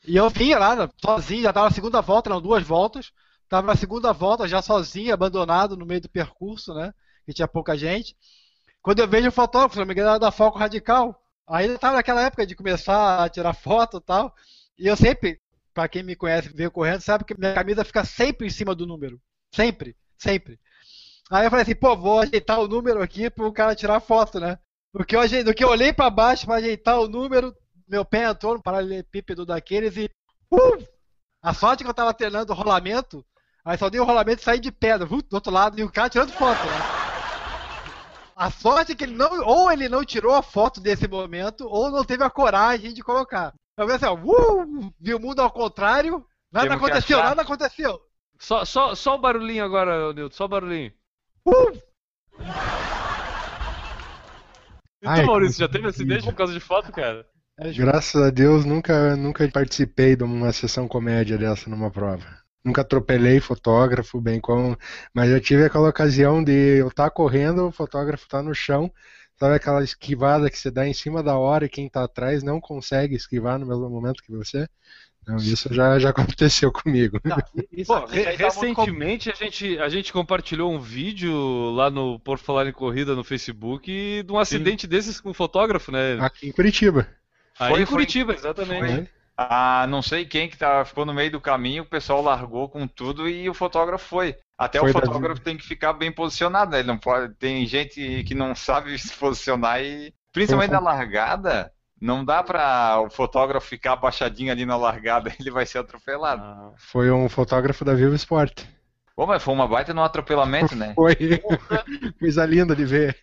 [0.06, 3.12] E eu vinha lá, sozinho, já estava na segunda volta, eram duas voltas.
[3.44, 6.92] Estava na segunda volta, já sozinho, abandonado no meio do percurso, né?
[7.24, 8.14] Que tinha pouca gente.
[8.82, 11.18] Quando eu vejo o fotógrafo, se não me engano, era da Foco Radical.
[11.46, 14.34] Ainda estava naquela época de começar a tirar foto e tal.
[14.78, 15.40] E eu sempre,
[15.74, 18.86] para quem me conhece, veio correndo, sabe que minha camisa fica sempre em cima do
[18.86, 19.20] número.
[19.50, 20.60] Sempre, sempre.
[21.30, 24.38] Aí eu falei assim, pô, vou ajeitar o número aqui para o cara tirar foto,
[24.38, 24.58] né?
[24.93, 27.55] Do que eu, do que eu olhei para baixo para ajeitar o número,
[27.86, 30.11] meu pé entrou no paralelepípedo daqueles e.
[30.51, 30.82] Uh!
[31.43, 33.24] A sorte que eu tava treinando o rolamento,
[33.64, 35.93] aí só dei o rolamento e saí de pedra, uh, do outro lado, e o
[35.93, 37.09] cara tirando foto, né?
[38.34, 39.41] A sorte é que ele não.
[39.45, 43.53] Ou ele não tirou a foto desse momento, ou não teve a coragem de colocar.
[43.76, 48.01] Eu vi assim, ó, uh, vi o mundo ao contrário, nada Temos aconteceu, nada aconteceu.
[48.39, 50.93] Só, só, só o barulhinho agora, Nilton, só o barulhinho.
[51.45, 51.89] Uh!
[55.01, 57.24] E tu, Ai, Maurício, já teve acidente por causa de foto, cara?
[57.59, 62.24] É, Graças a Deus, nunca, nunca participei de uma sessão comédia dessa numa prova.
[62.64, 64.76] Nunca atropelei fotógrafo, bem como.
[65.14, 68.55] Mas eu tive aquela ocasião de eu estar tá correndo, o fotógrafo estar tá no
[68.55, 68.92] chão,
[69.38, 72.61] sabe aquela esquivada que você dá em cima da hora e quem está atrás não
[72.61, 74.68] consegue esquivar no mesmo momento que você?
[75.28, 77.20] Não, isso já, já aconteceu comigo.
[77.22, 77.36] Não,
[77.70, 82.66] isso, Pô, re recentemente a gente, a gente compartilhou um vídeo lá no Por Falar
[82.66, 84.88] em Corrida no Facebook de um acidente Sim.
[84.88, 86.18] desses com um fotógrafo, né?
[86.20, 87.06] Aqui em Curitiba.
[87.60, 88.94] Aí foi, em Curitiba, foi, exatamente.
[88.94, 89.08] Foi.
[89.36, 92.88] Ah, não sei quem que tá, ficou no meio do caminho, o pessoal largou com
[92.88, 94.34] tudo e o fotógrafo foi.
[94.56, 96.80] Até Foi o fotógrafo tem que ficar bem posicionado, né?
[96.80, 97.32] Ele não pode.
[97.34, 100.12] Tem gente que não sabe se posicionar e.
[100.32, 105.66] Principalmente na largada, não dá para o fotógrafo ficar abaixadinho ali na largada, ele vai
[105.66, 106.42] ser atropelado.
[106.42, 106.72] Ah.
[106.76, 108.64] Foi um fotógrafo da Vivo Sport.
[109.16, 110.92] Pô, mas foi uma baita no atropelamento, né?
[110.94, 111.16] Foi.
[112.20, 113.18] Coisa linda de ver.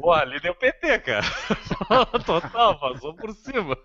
[0.00, 1.26] Pô, ali deu PT, cara.
[2.24, 3.76] Total, passou por cima.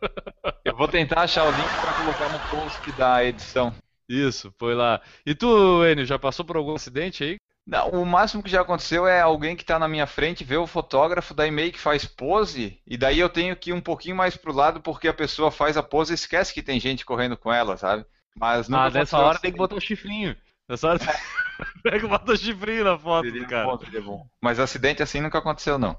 [0.64, 3.74] Eu vou tentar achar o link para colocar no post da edição.
[4.08, 5.02] Isso, foi lá.
[5.26, 7.38] E tu, Enio, já passou por algum acidente aí?
[7.72, 10.68] Não, o máximo que já aconteceu é alguém que está na minha frente vê o
[10.68, 14.36] fotógrafo, daí meio que faz pose, e daí eu tenho que ir um pouquinho mais
[14.36, 17.50] pro lado porque a pessoa faz a pose e esquece que tem gente correndo com
[17.50, 18.06] ela, sabe?
[18.36, 20.36] Mas Ah, nessa hora tem que botar o chifrinho.
[20.68, 21.00] Nessa hora
[21.82, 23.66] Pega e bota o chifrinho na foto seria cara.
[23.66, 24.28] Bom, seria bom.
[24.42, 25.98] Mas acidente assim nunca aconteceu, não.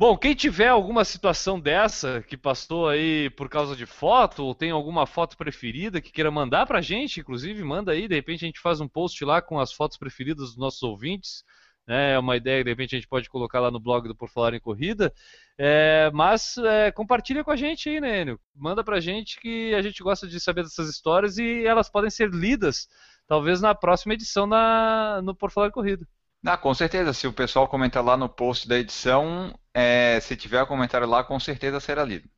[0.00, 4.70] Bom, quem tiver alguma situação dessa que passou aí por causa de foto, ou tem
[4.70, 8.60] alguma foto preferida que queira mandar pra gente, inclusive, manda aí, de repente a gente
[8.60, 11.44] faz um post lá com as fotos preferidas dos nossos ouvintes.
[11.86, 12.12] Né?
[12.14, 14.54] É uma ideia de repente a gente pode colocar lá no blog do Por Falar
[14.54, 15.12] em Corrida.
[15.58, 18.40] É, mas é, compartilha com a gente aí, né, Enio?
[18.56, 22.30] Manda pra gente que a gente gosta de saber dessas histórias e elas podem ser
[22.30, 22.88] lidas,
[23.26, 26.08] talvez na próxima edição na, no Por Falar em Corrida.
[26.42, 27.12] Ah, com certeza.
[27.12, 31.38] Se o pessoal comentar lá no post da edição, é, se tiver comentário lá, com
[31.38, 32.28] certeza será lido.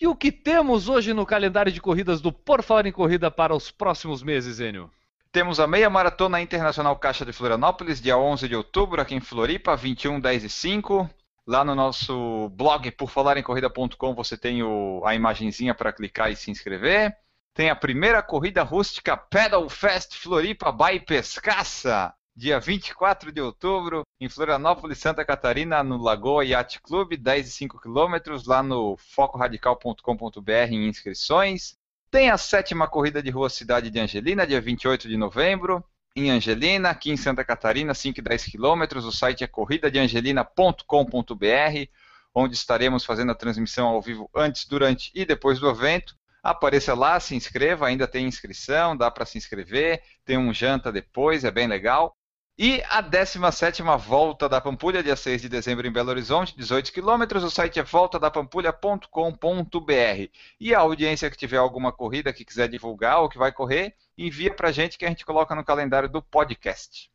[0.00, 3.54] E o que temos hoje no calendário de corridas do Por Falar em Corrida para
[3.54, 4.90] os próximos meses, Enio?
[5.30, 9.76] Temos a meia maratona internacional Caixa de Florianópolis, dia 11 de outubro, aqui em Floripa,
[9.76, 11.10] 21, 10 e 5.
[11.46, 17.14] Lá no nosso blog, porfalarencorrida.com, você tem o, a imagenzinha para clicar e se inscrever.
[17.54, 24.28] Tem a primeira corrida rústica Pedal Fest Floripa by Pescaça, dia 24 de outubro, em
[24.28, 30.88] Florianópolis, Santa Catarina, no Lagoa Yacht Club, 10 e 5 quilômetros, lá no focoradical.com.br em
[30.88, 31.74] inscrições.
[32.10, 35.84] Tem a sétima corrida de rua Cidade de Angelina, dia 28 de novembro,
[36.16, 39.04] em Angelina, aqui em Santa Catarina, 5 e 10 quilômetros.
[39.04, 41.90] O site é corridadeangelina.com.br,
[42.34, 46.18] onde estaremos fazendo a transmissão ao vivo antes, durante e depois do evento.
[46.42, 51.44] Apareça lá, se inscreva, ainda tem inscrição, dá para se inscrever, tem um janta depois,
[51.44, 52.16] é bem legal.
[52.58, 57.42] E a 17 volta da Pampulha, dia 6 de dezembro em Belo Horizonte, 18 quilômetros.
[57.42, 60.30] O site é voltadapampulha.com.br.
[60.60, 64.52] E a audiência que tiver alguma corrida que quiser divulgar ou que vai correr, envia
[64.52, 67.10] para a gente que a gente coloca no calendário do podcast.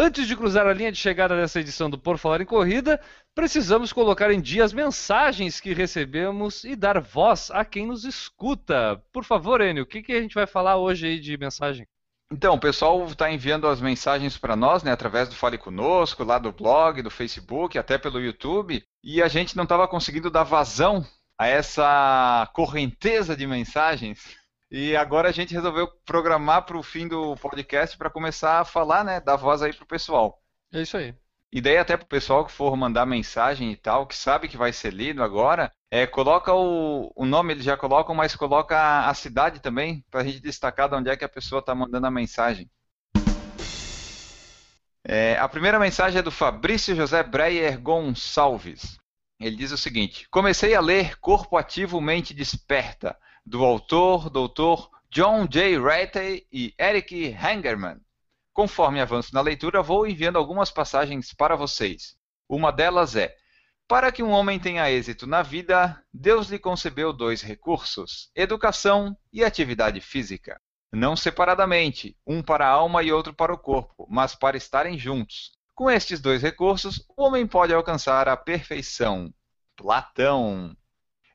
[0.00, 3.00] Antes de cruzar a linha de chegada dessa edição do Por Falar em Corrida,
[3.34, 9.02] precisamos colocar em dia as mensagens que recebemos e dar voz a quem nos escuta.
[9.12, 11.86] Por favor, Enio, o que, que a gente vai falar hoje aí de mensagem?
[12.30, 16.38] Então, o pessoal está enviando as mensagens para nós, né, através do Fale Conosco, lá
[16.38, 21.06] do blog, do Facebook, até pelo YouTube, e a gente não estava conseguindo dar vazão
[21.38, 24.36] a essa correnteza de mensagens
[24.70, 29.02] e agora a gente resolveu programar para o fim do podcast para começar a falar,
[29.02, 29.18] né?
[29.18, 30.42] Dar voz aí pro pessoal.
[30.72, 31.14] É isso aí.
[31.50, 34.92] Ideia até pro pessoal que for mandar mensagem e tal, que sabe que vai ser
[34.92, 40.04] lido agora, é coloca o, o nome, eles já colocam, mas coloca a cidade também,
[40.10, 42.70] para a gente destacar de onde é que a pessoa está mandando a mensagem.
[45.02, 48.98] É, a primeira mensagem é do Fabrício José Breyer Gonçalves.
[49.40, 54.90] Ele diz o seguinte: Comecei a ler Corpo Ativo Mente Desperta do autor Dr.
[55.10, 55.78] John J.
[55.78, 57.98] Ratey e Eric Hangerman.
[58.58, 62.16] Conforme avanço na leitura, vou enviando algumas passagens para vocês.
[62.48, 63.32] Uma delas é:
[63.86, 69.44] Para que um homem tenha êxito na vida, Deus lhe concebeu dois recursos: educação e
[69.44, 70.60] atividade física.
[70.92, 75.52] Não separadamente, um para a alma e outro para o corpo, mas para estarem juntos.
[75.72, 79.32] Com estes dois recursos, o homem pode alcançar a perfeição.
[79.76, 80.76] Platão.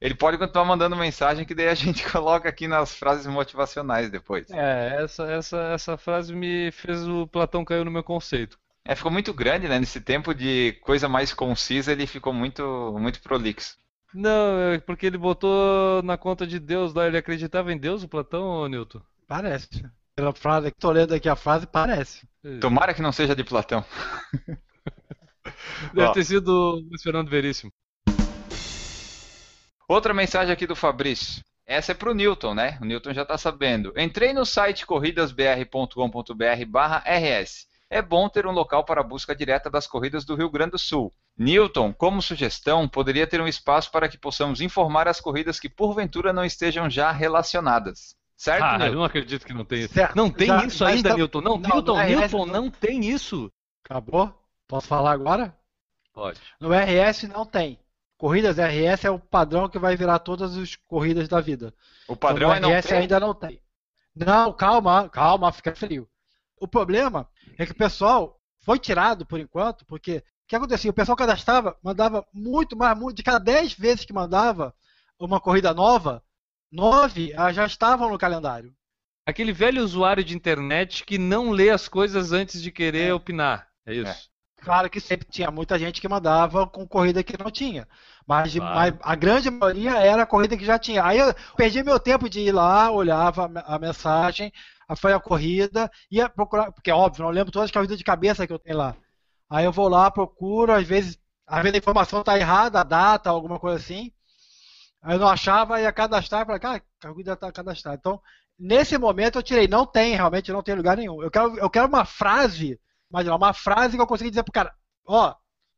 [0.04, 4.51] Ele pode continuar mandando mensagem que daí a gente coloca aqui nas frases motivacionais depois.
[4.51, 8.60] É, essa, essa, essa frase me fez o Platão cair no meu conceito.
[8.84, 9.80] É, ficou muito grande, né?
[9.80, 13.78] Nesse tempo de coisa mais concisa, ele ficou muito, muito prolixo.
[14.14, 18.08] Não, é porque ele botou na conta de Deus lá, ele acreditava em Deus, o
[18.10, 19.01] Platão, ou Newton?
[19.26, 19.70] Parece.
[20.14, 22.28] Pela frase que tô lendo aqui a frase, parece.
[22.60, 23.86] Tomara que não seja de Platão.
[25.93, 26.12] Deve Ó.
[26.12, 27.72] ter sido o Fernando Veríssimo.
[29.94, 31.44] Outra mensagem aqui do Fabrício.
[31.68, 32.80] Essa é para o Newton, né?
[32.82, 33.94] O Newton já está sabendo.
[33.96, 37.68] Entrei no site corridasbr.com.br/rs.
[37.91, 40.80] É bom ter um local para a busca direta das corridas do Rio Grande do
[40.80, 41.14] Sul.
[41.38, 46.34] Newton, como sugestão, poderia ter um espaço para que possamos informar as corridas que porventura
[46.34, 48.16] não estejam já relacionadas.
[48.36, 48.94] Certo, ah, Newton?
[48.94, 49.94] Eu não acredito que não tem isso.
[50.16, 51.16] Não tem já, isso ainda, tá...
[51.16, 51.41] Newton.
[51.41, 53.52] Não, não Newton, não, Newton, não tem isso.
[53.86, 54.34] Acabou?
[54.68, 55.56] Posso falar agora?
[56.12, 56.41] Pode.
[56.60, 57.78] No RS não tem
[58.24, 61.74] corridas RS é o padrão que vai virar todas as corridas da vida.
[62.07, 63.61] O padrão então, é RS não ainda não tem.
[64.15, 66.07] Não, calma, calma, fica frio.
[66.57, 70.89] O problema é que o pessoal foi tirado por enquanto, porque o que acontecia?
[70.89, 74.74] O pessoal cadastrava, mandava muito mais, muito, de cada 10 vezes que mandava
[75.19, 76.24] uma corrida nova,
[76.71, 78.74] 9 já estavam no calendário.
[79.26, 83.13] Aquele velho usuário de internet que não lê as coisas antes de querer é.
[83.13, 83.67] opinar.
[83.86, 84.32] É isso.
[84.64, 87.88] Claro que sempre tinha muita gente que mandava com corrida que não tinha.
[88.26, 88.74] Mas, claro.
[88.74, 91.03] mas, a grande maioria era a corrida que já tinha.
[91.03, 94.53] Aí eu perdi meu tempo de ir lá, olhava a mensagem,
[94.95, 98.47] foi a corrida, ia procurar, porque é óbvio, não lembro todas as corridas de cabeça
[98.47, 98.95] que eu tenho lá.
[99.49, 103.30] Aí eu vou lá, procuro, às vezes, às vezes a informação está errada, a data,
[103.30, 104.11] alguma coisa assim.
[105.01, 107.97] Aí eu não achava, ia cadastrar, e falei, cara, a corrida está cadastrada.
[107.99, 108.22] Então,
[108.57, 111.22] nesse momento eu tirei, não tem, realmente não tem lugar nenhum.
[111.22, 112.80] Eu quero, eu quero uma frase,
[113.14, 114.74] imagina, uma frase que eu consiga dizer pro cara,
[115.05, 115.36] ó,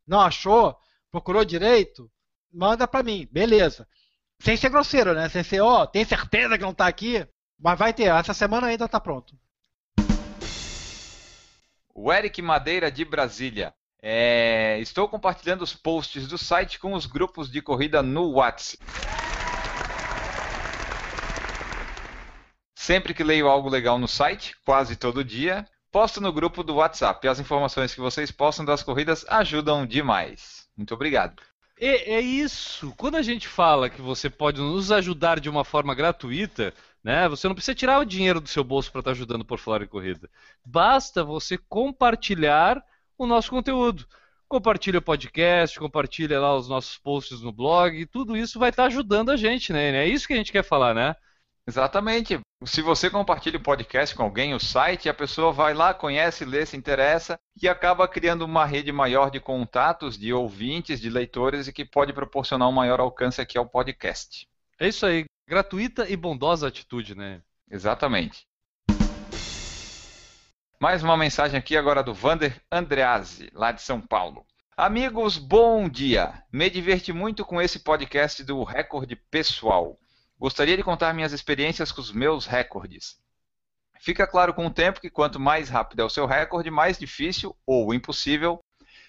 [0.07, 0.77] não achou,
[1.11, 2.09] procurou direito,
[2.51, 3.85] manda para mim, beleza.
[4.39, 5.27] Sem ser grosseiro, né?
[5.27, 7.27] Sem ser, ó, tem certeza que não tá aqui?
[7.59, 9.37] Mas vai ter, essa semana ainda tá pronto.
[11.93, 13.73] O Eric Madeira de Brasília.
[14.01, 18.83] É, estou compartilhando os posts do site com os grupos de corrida no WhatsApp.
[22.75, 27.25] Sempre que leio algo legal no site, quase todo dia, posto no grupo do WhatsApp.
[27.25, 30.67] As informações que vocês postam das corridas ajudam demais.
[30.75, 31.41] Muito obrigado.
[31.79, 32.93] É, é, isso.
[32.97, 37.29] Quando a gente fala que você pode nos ajudar de uma forma gratuita, né?
[37.29, 39.83] Você não precisa tirar o dinheiro do seu bolso para estar tá ajudando por falar
[39.83, 40.29] em corrida.
[40.65, 42.83] Basta você compartilhar
[43.17, 44.05] o nosso conteúdo.
[44.49, 48.87] Compartilha o podcast, compartilha lá os nossos posts no blog, tudo isso vai estar tá
[48.87, 49.95] ajudando a gente, né?
[49.95, 51.15] É isso que a gente quer falar, né?
[51.65, 52.37] Exatamente.
[52.65, 56.65] Se você compartilha o podcast com alguém, o site, a pessoa vai lá, conhece, lê,
[56.65, 61.73] se interessa e acaba criando uma rede maior de contatos, de ouvintes, de leitores e
[61.73, 64.47] que pode proporcionar um maior alcance aqui ao podcast.
[64.79, 65.25] É isso aí.
[65.47, 67.39] Gratuita e bondosa atitude, né?
[67.69, 68.47] Exatamente.
[70.79, 74.43] Mais uma mensagem aqui agora do Vander Andreazzi, lá de São Paulo.
[74.75, 76.43] Amigos, bom dia!
[76.51, 79.97] Me diverti muito com esse podcast do Recorde Pessoal.
[80.37, 83.17] Gostaria de contar minhas experiências com os meus recordes.
[84.01, 87.55] Fica claro com o tempo que quanto mais rápido é o seu recorde, mais difícil
[87.65, 88.59] ou impossível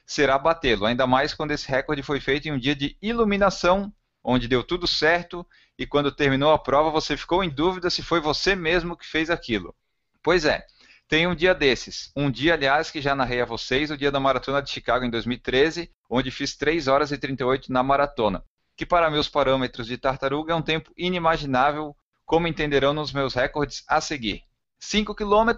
[0.07, 4.47] será batê-lo, ainda mais quando esse recorde foi feito em um dia de iluminação, onde
[4.47, 5.45] deu tudo certo
[5.77, 9.29] e quando terminou a prova você ficou em dúvida se foi você mesmo que fez
[9.29, 9.75] aquilo.
[10.23, 10.65] Pois é,
[11.09, 12.13] tem um dia desses.
[12.17, 15.11] Um dia, aliás, que já narrei a vocês, o dia da maratona de Chicago em
[15.11, 18.45] 2013, onde fiz 3 horas e 38 na maratona
[18.77, 23.83] que para meus parâmetros de tartaruga é um tempo inimaginável, como entenderão nos meus recordes
[23.89, 24.43] a seguir.
[24.79, 25.51] 5 km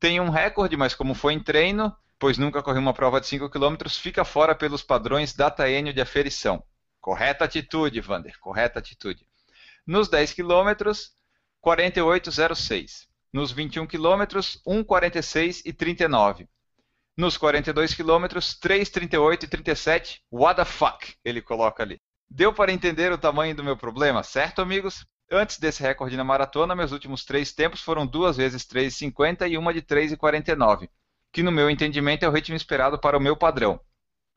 [0.00, 3.50] tem um recorde, mas como foi em treino, pois nunca corri uma prova de 5
[3.50, 6.62] km, fica fora pelos padrões dataênio de aferição.
[7.00, 9.26] Correta atitude, Vander, correta atitude.
[9.86, 10.92] Nos 10 km,
[11.64, 13.06] 48,06.
[13.32, 16.48] Nos 21 km, 1,46 e 39.
[17.16, 20.22] Nos 42 km, 3,38 e 37.
[20.30, 21.14] What the fuck?
[21.24, 22.00] Ele coloca ali.
[22.30, 25.06] Deu para entender o tamanho do meu problema, certo, amigos?
[25.30, 29.72] Antes desse recorde na maratona, meus últimos três tempos foram duas vezes 3,50 e uma
[29.72, 30.88] de 3,49,
[31.32, 33.80] que no meu entendimento é o ritmo esperado para o meu padrão.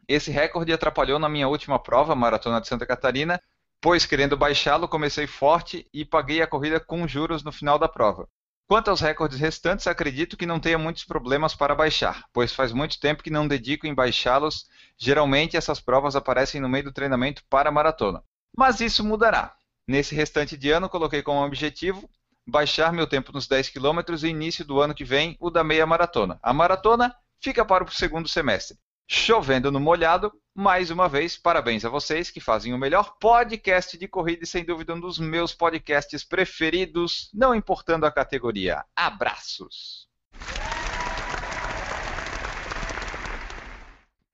[0.07, 3.41] Esse recorde atrapalhou na minha última prova, Maratona de Santa Catarina,
[3.79, 8.27] pois querendo baixá-lo, comecei forte e paguei a corrida com juros no final da prova.
[8.71, 12.97] Quanto aos recordes restantes, acredito que não tenha muitos problemas para baixar, pois faz muito
[13.01, 14.65] tempo que não dedico em baixá-los.
[14.97, 18.23] Geralmente essas provas aparecem no meio do treinamento para a maratona.
[18.55, 19.53] Mas isso mudará.
[19.85, 22.09] Nesse restante de ano, coloquei como objetivo
[22.47, 25.85] baixar meu tempo nos 10 km e início do ano que vem o da meia
[25.85, 26.39] maratona.
[26.41, 28.77] A maratona fica para o segundo semestre.
[29.05, 34.07] Chovendo no molhado, mais uma vez, parabéns a vocês que fazem o melhor podcast de
[34.07, 38.83] corrida e sem dúvida um dos meus podcasts preferidos, não importando a categoria.
[38.95, 40.09] Abraços!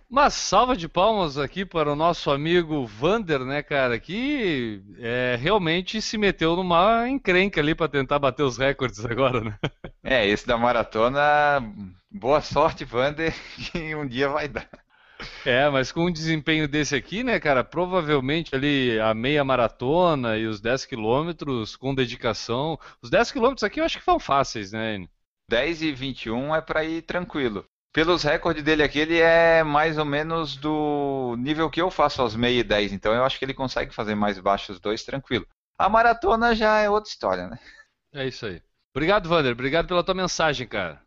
[0.09, 6.01] Uma salva de palmas aqui para o nosso amigo Vander, né, cara, que é, realmente
[6.01, 9.59] se meteu numa encrenca ali para tentar bater os recordes agora, né?
[10.01, 11.61] É, esse da maratona,
[12.09, 13.35] boa sorte, Vander,
[13.69, 14.86] que um dia vai dar.
[15.45, 20.45] É, mas com um desempenho desse aqui, né, cara, provavelmente ali a meia maratona e
[20.45, 22.79] os 10 quilômetros com dedicação.
[23.01, 25.07] Os 10 quilômetros aqui eu acho que são fáceis, né?
[25.49, 27.65] 10 e 21 é para ir tranquilo
[27.97, 32.35] pelos recordes dele aqui, ele é mais ou menos do nível que eu faço aos
[32.35, 35.47] meia e 10, então eu acho que ele consegue fazer mais baixos dois tranquilo.
[35.79, 37.57] A maratona já é outra história, né?
[38.13, 38.61] É isso aí.
[38.95, 39.51] Obrigado, Vander.
[39.51, 41.01] Obrigado pela tua mensagem, cara.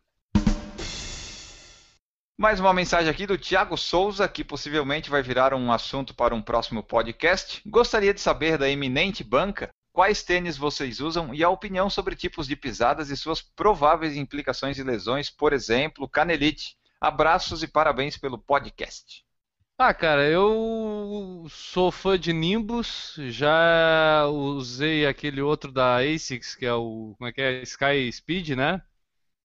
[2.41, 6.41] Mais uma mensagem aqui do Tiago Souza, que possivelmente vai virar um assunto para um
[6.41, 7.61] próximo podcast.
[7.67, 12.47] Gostaria de saber da eminente banca quais tênis vocês usam e a opinião sobre tipos
[12.47, 16.75] de pisadas e suas prováveis implicações e lesões, por exemplo, canelite.
[16.99, 19.23] Abraços e parabéns pelo podcast.
[19.77, 26.73] Ah, cara, eu sou fã de Nimbus, já usei aquele outro da ASICS, que é
[26.73, 28.81] o, como é que é, Sky Speed, né?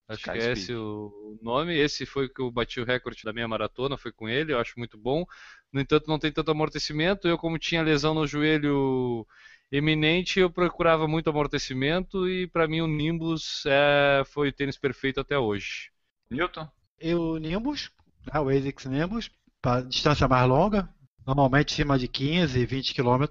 [0.07, 1.75] Acho Sky que é esse o nome.
[1.75, 4.73] Esse foi que eu bati o recorde da minha maratona, foi com ele, eu acho
[4.77, 5.25] muito bom.
[5.71, 7.27] No entanto, não tem tanto amortecimento.
[7.27, 9.27] Eu, como tinha lesão no joelho
[9.71, 15.19] eminente, eu procurava muito amortecimento e para mim o Nimbus é, foi o tênis perfeito
[15.19, 15.91] até hoje.
[16.29, 16.69] Newton?
[16.99, 17.91] Eu, Nimbus,
[18.25, 19.29] né, o ASICS Nimbus,
[19.61, 20.89] para distância mais longa,
[21.25, 23.25] normalmente acima de 15, 20 km.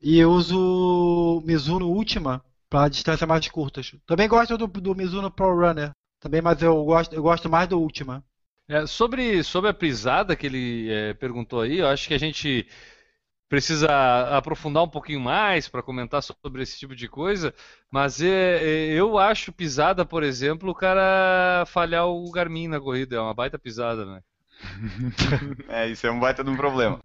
[0.00, 2.42] E eu uso o Mizuno Ultima
[2.72, 3.94] para distâncias mais curtas.
[4.06, 7.78] Também gosto do, do Mizuno Pro Runner, também, mas eu gosto, eu gosto mais do
[7.78, 8.24] Ultima.
[8.66, 12.66] É, sobre, sobre a prisada que ele é, perguntou aí, eu acho que a gente
[13.46, 13.86] precisa
[14.34, 17.52] aprofundar um pouquinho mais para comentar sobre esse tipo de coisa,
[17.90, 23.16] mas é, é, eu acho pisada, por exemplo, o cara falhar o Garmin na corrida,
[23.16, 24.22] é uma baita pisada, né?
[25.68, 27.00] é, isso é um baita de um problema.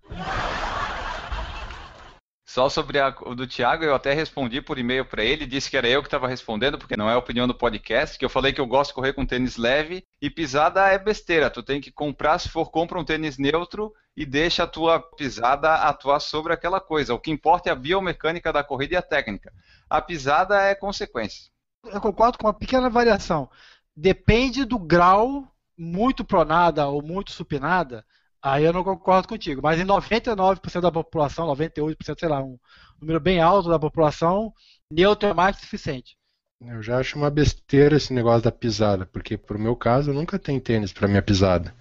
[2.50, 5.90] Só sobre o do Thiago, eu até respondi por e-mail para ele, disse que era
[5.90, 8.66] eu que estava respondendo, porque não é opinião do podcast, que eu falei que eu
[8.66, 11.50] gosto de correr com tênis leve e pisada é besteira.
[11.50, 15.74] Tu tem que comprar, se for, compra um tênis neutro e deixa a tua pisada
[15.74, 17.14] atuar sobre aquela coisa.
[17.14, 19.52] O que importa é a biomecânica da corrida e a técnica.
[19.90, 21.52] A pisada é consequência.
[21.84, 23.50] Eu concordo com uma pequena variação.
[23.94, 25.46] Depende do grau
[25.78, 28.06] muito pronada ou muito supinada,
[28.42, 29.62] aí eu não concordo contigo.
[29.62, 32.58] Mas em 99% da população, 98%, sei lá, um
[33.00, 34.54] número bem alto da população,
[34.92, 36.18] neutro é mais que suficiente.
[36.60, 40.40] Eu já acho uma besteira esse negócio da pisada, porque pro meu caso eu nunca
[40.40, 41.74] tenho tênis para minha pisada.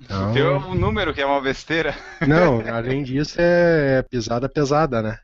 [0.00, 0.30] Então...
[0.30, 1.94] O teu é um número que é uma besteira.
[2.26, 5.18] Não, além disso é pisada pesada, né?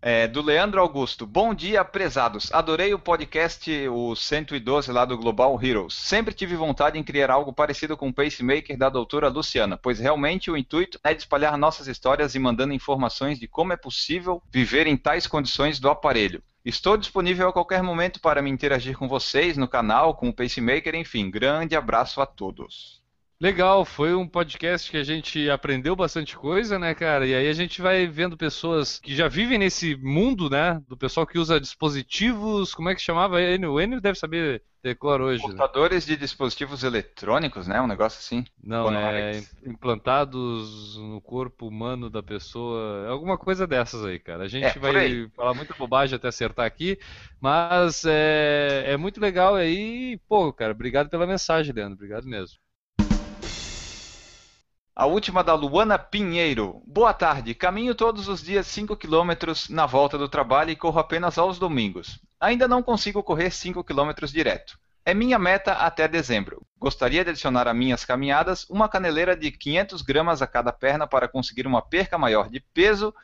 [0.00, 1.26] É, do Leandro Augusto.
[1.26, 2.52] Bom dia, prezados.
[2.52, 5.94] Adorei o podcast, o 112 lá do Global Heroes.
[5.94, 10.52] Sempre tive vontade em criar algo parecido com o Pacemaker da doutora Luciana, pois realmente
[10.52, 14.86] o intuito é de espalhar nossas histórias e mandando informações de como é possível viver
[14.86, 16.44] em tais condições do aparelho.
[16.64, 20.94] Estou disponível a qualquer momento para me interagir com vocês no canal, com o Pacemaker,
[20.94, 21.28] enfim.
[21.28, 22.97] Grande abraço a todos.
[23.40, 27.24] Legal, foi um podcast que a gente aprendeu bastante coisa, né, cara?
[27.24, 30.82] E aí a gente vai vendo pessoas que já vivem nesse mundo, né?
[30.88, 33.36] Do pessoal que usa dispositivos, como é que chamava?
[33.36, 35.40] O Enio deve saber decor hoje.
[35.40, 35.50] Né?
[35.50, 36.14] Computadores né?
[36.14, 37.80] de dispositivos eletrônicos, né?
[37.80, 38.44] Um negócio assim.
[38.60, 43.06] Não, é implantados no corpo humano da pessoa.
[43.06, 44.42] Alguma coisa dessas aí, cara.
[44.42, 46.98] A gente é, vai falar muita bobagem até acertar aqui,
[47.40, 50.18] mas é, é muito legal aí.
[50.28, 51.94] Pô, cara, obrigado pela mensagem, Leandro.
[51.94, 52.58] Obrigado mesmo.
[54.98, 56.82] A última da Luana Pinheiro.
[56.84, 57.54] Boa tarde.
[57.54, 59.30] Caminho todos os dias 5 km
[59.70, 62.18] na volta do trabalho e corro apenas aos domingos.
[62.40, 64.76] Ainda não consigo correr 5 km direto.
[65.04, 66.66] É minha meta até dezembro.
[66.76, 71.28] Gostaria de adicionar a minhas caminhadas uma caneleira de 500 gramas a cada perna para
[71.28, 73.14] conseguir uma perca maior de peso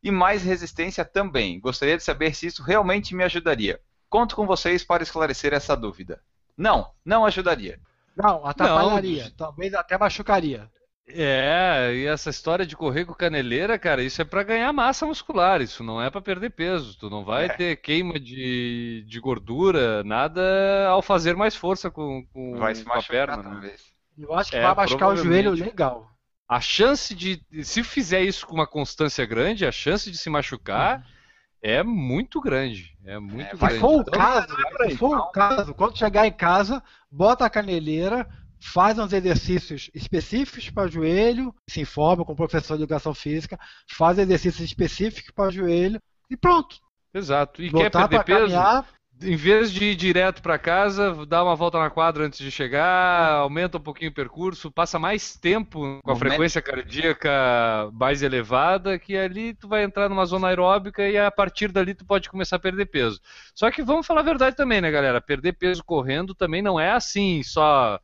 [0.00, 1.58] e mais resistência também.
[1.58, 3.80] Gostaria de saber se isso realmente me ajudaria.
[4.08, 6.22] Conto com vocês para esclarecer essa dúvida.
[6.56, 7.80] Não, não ajudaria.
[8.16, 9.24] Não, atrapalharia.
[9.24, 9.30] Não.
[9.32, 10.70] Talvez até machucaria.
[11.10, 15.60] É, e essa história de correr com caneleira, cara, isso é para ganhar massa muscular,
[15.62, 16.98] isso não é para perder peso.
[16.98, 17.48] Tu não vai é.
[17.48, 22.92] ter queima de, de gordura, nada ao fazer mais força com, com, vai se com
[22.92, 23.42] a perna.
[23.42, 23.72] Né?
[24.18, 26.10] Eu acho que é, vai machucar o joelho legal.
[26.48, 30.98] A chance de, se fizer isso com uma constância grande, a chance de se machucar.
[30.98, 31.18] Uhum
[31.62, 32.96] é muito grande.
[33.04, 33.74] É muito é, grande.
[33.74, 34.56] Se for o então, caso,
[34.88, 38.28] se for o caso, quando chegar em casa, bota a caneleira,
[38.60, 43.58] faz uns exercícios específicos para o joelho, se informa com o professor de educação física,
[43.88, 46.76] faz exercícios específicos para o joelho e pronto.
[47.12, 47.62] Exato.
[47.62, 48.54] E Voltar quer perder peso?
[48.54, 48.86] Caminhar,
[49.20, 53.32] em vez de ir direto para casa, dá uma volta na quadra antes de chegar,
[53.32, 59.16] aumenta um pouquinho o percurso, passa mais tempo com a frequência cardíaca mais elevada, que
[59.16, 62.60] ali tu vai entrar numa zona aeróbica e a partir dali tu pode começar a
[62.60, 63.20] perder peso.
[63.54, 65.20] Só que vamos falar a verdade também, né, galera?
[65.20, 67.98] Perder peso correndo também não é assim, só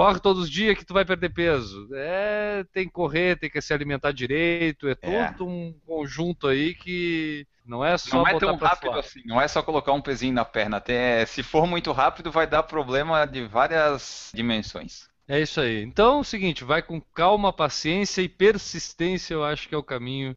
[0.00, 1.86] corre todos os dias que tu vai perder peso.
[1.92, 5.32] É, tem que correr, tem que se alimentar direito, é, é.
[5.32, 9.00] todo um conjunto aí que não é só Não é tão rápido fora.
[9.00, 12.46] assim, não é só colocar um pezinho na perna, até se for muito rápido vai
[12.46, 15.06] dar problema de várias dimensões.
[15.28, 15.82] É isso aí.
[15.82, 19.82] Então, é o seguinte, vai com calma, paciência e persistência, eu acho que é o
[19.82, 20.34] caminho.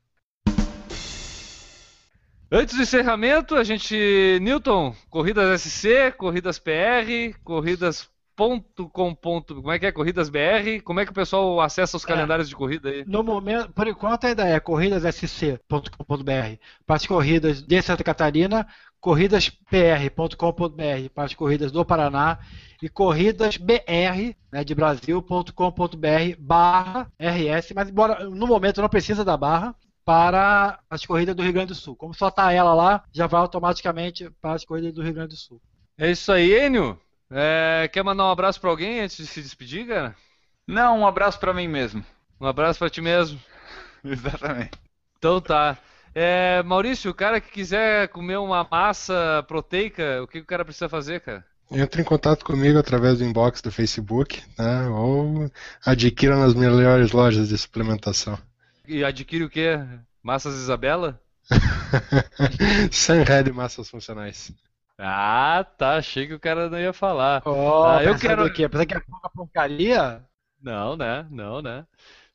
[2.52, 9.16] Antes do encerramento, a gente, Newton, corridas SC, corridas PR, corridas .com.
[9.16, 9.92] Como é que é?
[9.92, 10.82] Corridas BR?
[10.84, 13.04] Como é que o pessoal acessa os calendários é, de corrida aí?
[13.06, 18.68] No momento, por enquanto ainda é corridassc.com.br para as corridas de Santa Catarina,
[19.00, 22.40] corridaspr.com.br para as corridas do Paraná
[22.82, 29.76] e corridasbr né, de Brasil.com.br barra RS, mas embora no momento não precisa da barra
[30.06, 31.96] para as corridas do Rio Grande do Sul.
[31.96, 35.38] Como só está ela lá, já vai automaticamente para as corridas do Rio Grande do
[35.38, 35.62] Sul.
[35.98, 37.00] É isso aí, Enio.
[37.36, 40.16] É, quer mandar um abraço para alguém antes de se despedir, cara?
[40.68, 42.06] Não, um abraço para mim mesmo.
[42.40, 43.40] Um abraço para ti mesmo.
[44.06, 44.72] Exatamente.
[45.18, 45.78] Então tá.
[46.14, 50.88] É, Maurício, o cara que quiser comer uma massa proteica, o que o cara precisa
[50.88, 51.44] fazer, cara?
[51.72, 54.88] Entre em contato comigo através do inbox do Facebook, né?
[54.90, 55.52] Ou
[55.84, 58.38] adquira nas melhores lojas de suplementação.
[58.88, 59.80] E adquire o quê?
[60.22, 61.20] Massas Isabela?
[62.92, 64.52] Sem red massas funcionais.
[64.98, 65.98] Ah, tá.
[65.98, 67.42] Achei que o cara não ia falar.
[67.46, 68.46] Oh, ah, eu quero.
[68.46, 68.68] O quê?
[68.70, 70.24] Pensa que é uma porcaria?
[70.62, 71.28] Não, né?
[71.30, 71.86] Não, né?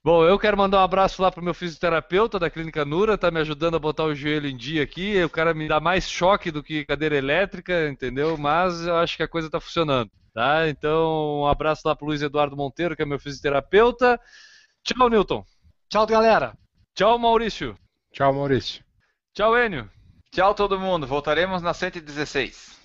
[0.03, 3.41] Bom, eu quero mandar um abraço lá pro meu fisioterapeuta da Clínica Nura, tá me
[3.41, 5.23] ajudando a botar o joelho em dia aqui.
[5.23, 8.39] O cara me dá mais choque do que cadeira elétrica, entendeu?
[8.39, 10.69] Mas eu acho que a coisa tá funcionando, tá?
[10.69, 14.21] Então, um abraço lá pro Luiz Eduardo Monteiro, que é meu fisioterapeuta.
[14.85, 15.45] Tchau, Newton.
[15.91, 16.57] Tchau, galera.
[16.95, 17.77] Tchau, Maurício.
[18.13, 18.83] Tchau, Maurício.
[19.35, 19.91] Tchau, Enio.
[20.39, 21.05] Tchau, todo mundo.
[21.05, 22.79] Voltaremos na 116.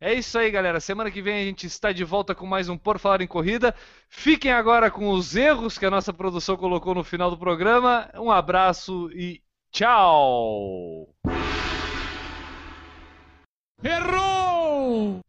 [0.00, 0.80] É isso aí, galera.
[0.80, 3.72] Semana que vem a gente está de volta com mais um Por Falar em Corrida.
[4.08, 8.10] Fiquem agora com os erros que a nossa produção colocou no final do programa.
[8.16, 11.08] Um abraço e tchau!
[13.84, 15.20] Errou!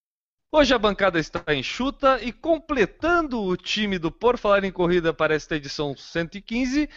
[0.51, 5.35] Hoje a bancada está enxuta e completando o time do Por Falar em Corrida para
[5.35, 6.89] esta edição 115,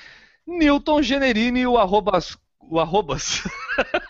[0.46, 2.38] Newton Generini, o arrobas.
[2.58, 3.42] O arrobas.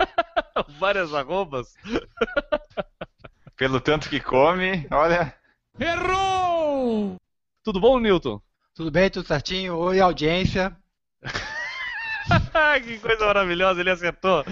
[0.78, 1.74] Várias arrobas.
[3.57, 5.35] Pelo tanto que come, olha.
[5.78, 7.16] Errou!
[7.62, 8.41] Tudo bom, Newton?
[8.74, 9.77] Tudo bem, tudo certinho.
[9.77, 10.77] Oi, audiência.
[12.85, 14.45] que coisa maravilhosa, ele acertou.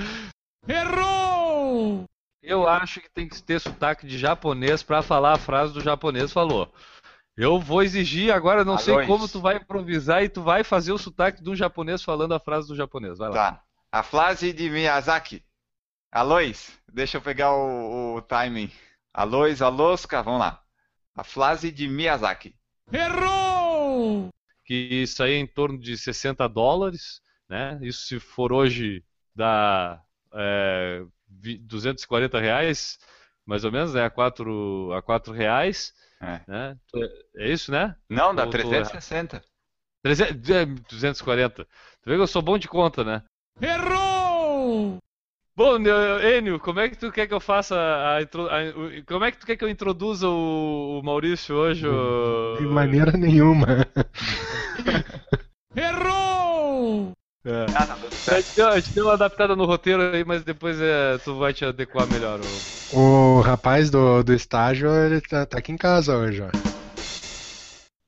[0.66, 2.05] Errou!
[2.43, 6.32] Eu acho que tem que ter sotaque de japonês para falar a frase do japonês
[6.32, 6.72] falou.
[7.36, 10.98] Eu vou exigir agora, não sei como tu vai improvisar e tu vai fazer o
[10.98, 13.18] sotaque do japonês falando a frase do japonês.
[13.18, 13.35] Vai lá.
[13.35, 13.62] Tá.
[13.93, 15.43] A frase de Miyazaki.
[16.10, 18.70] Alois, deixa eu pegar o, o timing.
[19.12, 20.62] Alois, Alosca, vamos lá.
[21.14, 22.55] A frase de Miyazaki.
[22.90, 24.30] Errou!
[24.64, 27.78] Que isso aí é em torno de 60 dólares, né?
[27.82, 29.05] Isso se for hoje
[29.35, 30.02] dá
[30.32, 32.98] é, 240 reais,
[33.44, 34.05] mais ou menos, né?
[34.05, 35.93] A 4, a 4 reais.
[36.20, 36.40] É.
[36.47, 36.76] Né?
[37.36, 37.94] é isso, né?
[38.09, 39.43] Não, dá Ou 360.
[40.02, 40.40] 300,
[40.89, 41.64] 240.
[41.64, 41.70] Tu
[42.06, 43.22] vê que eu sou bom de conta, né?
[43.60, 44.17] Errou!
[45.59, 45.76] Bom,
[46.22, 48.26] Enio, como é que tu quer que eu faça a, a,
[49.05, 51.85] como é que tu quer que eu introduza o, o Maurício hoje?
[52.60, 53.66] De maneira nenhuma.
[55.74, 57.10] Errou!
[57.44, 57.66] É.
[57.74, 57.97] Ah, não,
[58.36, 61.36] a, gente deu, a gente deu uma adaptada no roteiro aí, mas depois é, tu
[61.36, 62.39] vai te adequar melhor.
[62.93, 66.51] O, o rapaz do, do estágio, ele tá, tá aqui em casa hoje, ó.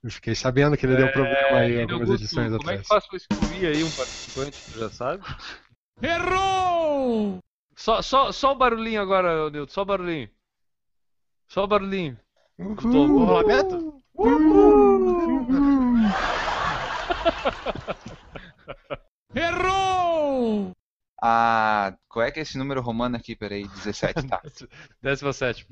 [0.05, 2.63] Eu fiquei sabendo que ele é, deu problema aí algumas Augusto, edições como atrás.
[2.63, 5.25] Como é que faz pra excluir aí um participante, tu já sabe?
[6.03, 7.39] Errou!
[7.77, 10.31] Só, só, só o barulhinho agora, Nilton, só o barulhinho.
[11.49, 12.19] Só o barulhinho.
[12.59, 13.25] Uhul.
[13.25, 14.03] Rolamento?
[14.15, 16.07] Uhul.
[19.35, 20.73] Errou!
[21.23, 23.37] Ah, qual é que é esse número romano aqui?
[23.37, 24.41] Peraí, 17, tá.
[25.03, 25.67] 17.